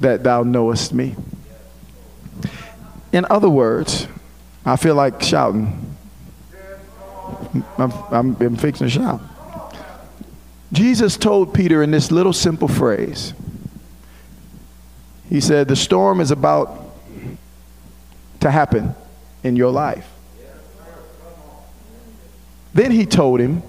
that 0.01 0.23
thou 0.23 0.43
knowest 0.43 0.93
me. 0.93 1.15
In 3.13 3.27
other 3.31 3.49
words, 3.49 4.07
I 4.65 4.77
feel 4.77 4.95
like 4.95 5.23
shouting. 5.23 5.97
I'm, 7.79 7.93
I'm, 8.11 8.37
I'm 8.41 8.57
fixing 8.57 8.89
to 8.89 8.91
shout. 8.91 9.21
Jesus 10.73 11.17
told 11.17 11.55
Peter 11.55 11.83
in 11.83 11.91
this 11.91 12.11
little 12.11 12.33
simple 12.33 12.67
phrase, 12.67 13.33
He 15.29 15.41
said, 15.41 15.69
The 15.69 15.77
storm 15.77 16.21
is 16.21 16.31
about 16.31 16.81
to 18.41 18.51
happen 18.51 18.95
in 19.45 19.55
your 19.57 19.71
life. 19.71 20.11
Then 22.73 22.91
he 22.91 23.07
told 23.07 23.39
him, 23.39 23.63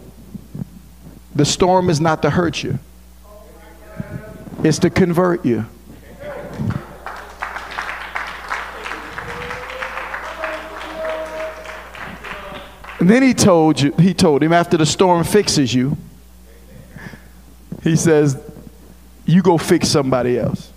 the 1.36 1.46
storm 1.46 1.90
is 1.90 2.00
not 2.00 2.22
to 2.22 2.30
hurt 2.30 2.64
you, 2.64 2.80
it's 4.64 4.80
to 4.80 4.90
convert 4.90 5.46
you. 5.46 5.66
And 13.00 13.10
then 13.10 13.22
he 13.22 13.36
told 13.36 13.80
you, 13.80 13.92
he 14.00 14.16
told 14.16 14.42
him 14.42 14.52
after 14.52 14.78
the 14.78 14.86
storm 14.86 15.24
fixes 15.24 15.74
you, 15.74 15.96
he 17.84 17.96
says, 17.96 18.42
you 19.26 19.42
go 19.42 19.58
fix 19.58 19.90
somebody 19.90 20.40
else. 20.40 20.72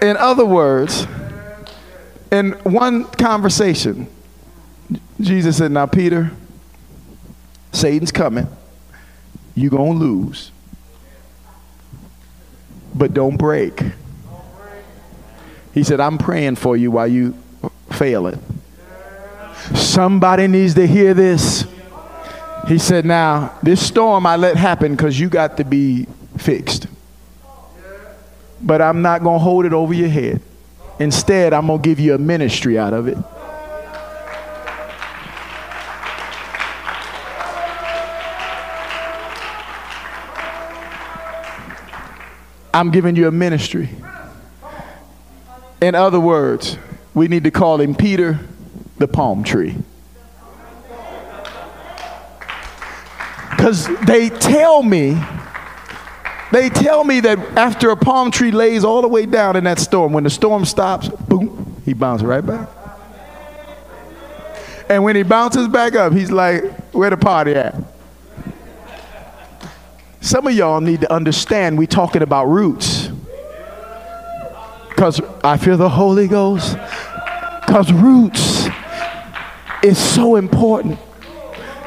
In 0.00 0.16
other 0.16 0.44
words, 0.44 1.06
in 2.30 2.52
one 2.62 3.04
conversation, 3.04 4.06
Jesus 5.20 5.56
said, 5.56 5.72
Now, 5.72 5.86
Peter, 5.86 6.30
Satan's 7.72 8.12
coming. 8.12 8.46
You're 9.54 9.70
going 9.70 9.98
to 9.98 10.04
lose. 10.04 10.50
But 12.94 13.14
don't 13.14 13.36
break. 13.36 13.82
He 15.74 15.84
said, 15.84 16.00
I'm 16.00 16.18
praying 16.18 16.56
for 16.56 16.76
you 16.76 16.90
while 16.90 17.06
you 17.06 17.36
fail 17.92 18.26
it. 18.26 18.38
Somebody 19.74 20.46
needs 20.46 20.74
to 20.74 20.86
hear 20.86 21.14
this. 21.14 21.66
He 22.66 22.78
said, 22.78 23.04
Now, 23.04 23.58
this 23.62 23.84
storm 23.84 24.26
I 24.26 24.36
let 24.36 24.56
happen 24.56 24.94
because 24.94 25.18
you 25.18 25.28
got 25.28 25.56
to 25.58 25.64
be 25.64 26.06
fixed. 26.36 26.86
But 28.60 28.82
I'm 28.82 29.02
not 29.02 29.22
going 29.22 29.38
to 29.38 29.42
hold 29.42 29.64
it 29.64 29.72
over 29.72 29.94
your 29.94 30.08
head. 30.08 30.40
Instead, 30.98 31.52
I'm 31.52 31.66
going 31.68 31.80
to 31.80 31.88
give 31.88 32.00
you 32.00 32.14
a 32.14 32.18
ministry 32.18 32.78
out 32.78 32.92
of 32.92 33.06
it. 33.06 33.16
I'm 42.72 42.90
giving 42.90 43.16
you 43.16 43.28
a 43.28 43.32
ministry. 43.32 43.88
In 45.80 45.94
other 45.94 46.20
words, 46.20 46.78
we 47.14 47.28
need 47.28 47.44
to 47.44 47.50
call 47.50 47.80
him 47.80 47.94
Peter 47.94 48.38
the 48.98 49.08
palm 49.08 49.44
tree. 49.44 49.76
Because 53.50 53.88
they 54.06 54.28
tell 54.28 54.82
me, 54.82 55.20
they 56.52 56.68
tell 56.68 57.04
me 57.04 57.20
that 57.20 57.38
after 57.56 57.90
a 57.90 57.96
palm 57.96 58.30
tree 58.30 58.50
lays 58.50 58.84
all 58.84 59.02
the 59.02 59.08
way 59.08 59.26
down 59.26 59.56
in 59.56 59.64
that 59.64 59.78
storm, 59.78 60.12
when 60.12 60.24
the 60.24 60.30
storm 60.30 60.64
stops, 60.64 61.08
boom, 61.08 61.82
he 61.84 61.92
bounces 61.92 62.24
right 62.24 62.44
back. 62.44 62.68
And 64.88 65.04
when 65.04 65.16
he 65.16 65.22
bounces 65.22 65.68
back 65.68 65.94
up, 65.94 66.12
he's 66.12 66.30
like, 66.30 66.64
where 66.92 67.10
the 67.10 67.16
party 67.16 67.54
at? 67.54 67.74
Some 70.20 70.46
of 70.46 70.52
y'all 70.52 70.80
need 70.80 71.02
to 71.02 71.12
understand 71.12 71.78
we're 71.78 71.86
talking 71.86 72.22
about 72.22 72.46
roots. 72.46 73.08
Because 74.88 75.20
I 75.44 75.56
feel 75.56 75.76
the 75.76 75.88
Holy 75.88 76.26
Ghost. 76.26 76.76
Because 77.60 77.92
roots 77.92 78.68
is 79.82 79.96
so 79.96 80.36
important 80.36 80.98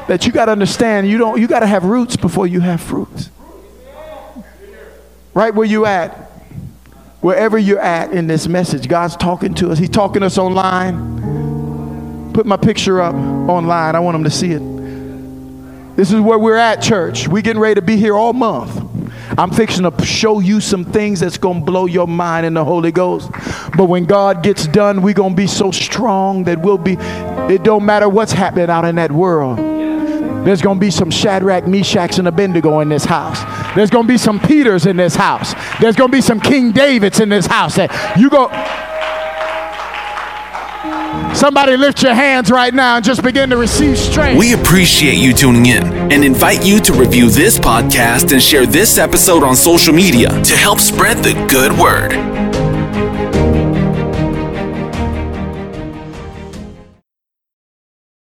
that 0.08 0.26
you 0.26 0.32
got 0.32 0.46
to 0.46 0.52
understand 0.52 1.08
you 1.08 1.18
don't 1.18 1.40
you 1.40 1.46
got 1.46 1.60
to 1.60 1.66
have 1.66 1.84
roots 1.84 2.16
before 2.16 2.46
you 2.46 2.60
have 2.60 2.80
fruits. 2.80 3.30
Right 5.34 5.54
where 5.54 5.66
you 5.66 5.86
at, 5.86 6.10
wherever 7.20 7.58
you're 7.58 7.80
at 7.80 8.12
in 8.12 8.26
this 8.26 8.48
message, 8.48 8.88
God's 8.88 9.16
talking 9.16 9.54
to 9.54 9.70
us. 9.70 9.78
He's 9.78 9.90
talking 9.90 10.20
to 10.20 10.26
us 10.26 10.38
online. 10.38 12.32
Put 12.32 12.46
my 12.46 12.56
picture 12.56 13.00
up 13.00 13.14
online. 13.14 13.94
I 13.94 14.00
want 14.00 14.14
them 14.14 14.24
to 14.24 14.30
see 14.30 14.52
it. 14.52 14.71
This 16.02 16.10
is 16.10 16.20
where 16.20 16.36
we're 16.36 16.56
at, 16.56 16.82
church. 16.82 17.28
We 17.28 17.42
getting 17.42 17.62
ready 17.62 17.76
to 17.76 17.80
be 17.80 17.96
here 17.96 18.16
all 18.16 18.32
month. 18.32 18.76
I'm 19.38 19.52
fixing 19.52 19.88
to 19.88 20.04
show 20.04 20.40
you 20.40 20.60
some 20.60 20.84
things 20.84 21.20
that's 21.20 21.38
going 21.38 21.60
to 21.60 21.64
blow 21.64 21.86
your 21.86 22.08
mind 22.08 22.44
in 22.44 22.54
the 22.54 22.64
Holy 22.64 22.90
Ghost. 22.90 23.30
But 23.76 23.84
when 23.84 24.06
God 24.06 24.42
gets 24.42 24.66
done, 24.66 25.02
we're 25.02 25.14
going 25.14 25.34
to 25.34 25.36
be 25.36 25.46
so 25.46 25.70
strong 25.70 26.42
that 26.42 26.60
we'll 26.60 26.76
be, 26.76 26.94
it 26.94 27.62
don't 27.62 27.86
matter 27.86 28.08
what's 28.08 28.32
happening 28.32 28.68
out 28.68 28.84
in 28.84 28.96
that 28.96 29.12
world. 29.12 29.58
There's 29.58 30.60
going 30.60 30.78
to 30.78 30.80
be 30.80 30.90
some 30.90 31.12
Shadrach, 31.12 31.66
Meshachs, 31.66 32.18
and 32.18 32.26
Abednego 32.26 32.80
in 32.80 32.88
this 32.88 33.04
house. 33.04 33.38
There's 33.76 33.90
going 33.90 34.08
to 34.08 34.12
be 34.12 34.18
some 34.18 34.40
Peters 34.40 34.86
in 34.86 34.96
this 34.96 35.14
house. 35.14 35.54
There's 35.80 35.94
going 35.94 36.10
to 36.10 36.16
be 36.16 36.20
some 36.20 36.40
King 36.40 36.72
Davids 36.72 37.20
in 37.20 37.28
this 37.28 37.46
house. 37.46 37.76
That 37.76 38.18
you 38.18 38.28
go. 38.28 38.48
Somebody 41.42 41.76
lift 41.76 42.04
your 42.04 42.14
hands 42.14 42.52
right 42.52 42.72
now 42.72 42.94
and 42.94 43.04
just 43.04 43.20
begin 43.20 43.50
to 43.50 43.56
receive 43.56 43.98
strength. 43.98 44.38
We 44.38 44.54
appreciate 44.54 45.16
you 45.16 45.32
tuning 45.32 45.66
in 45.66 45.82
and 45.82 46.24
invite 46.24 46.64
you 46.64 46.78
to 46.78 46.92
review 46.92 47.30
this 47.30 47.58
podcast 47.58 48.30
and 48.30 48.40
share 48.40 48.64
this 48.64 48.96
episode 48.96 49.42
on 49.42 49.56
social 49.56 49.92
media 49.92 50.28
to 50.28 50.56
help 50.56 50.78
spread 50.78 51.16
the 51.16 51.32
good 51.50 51.72
word. 51.76 52.61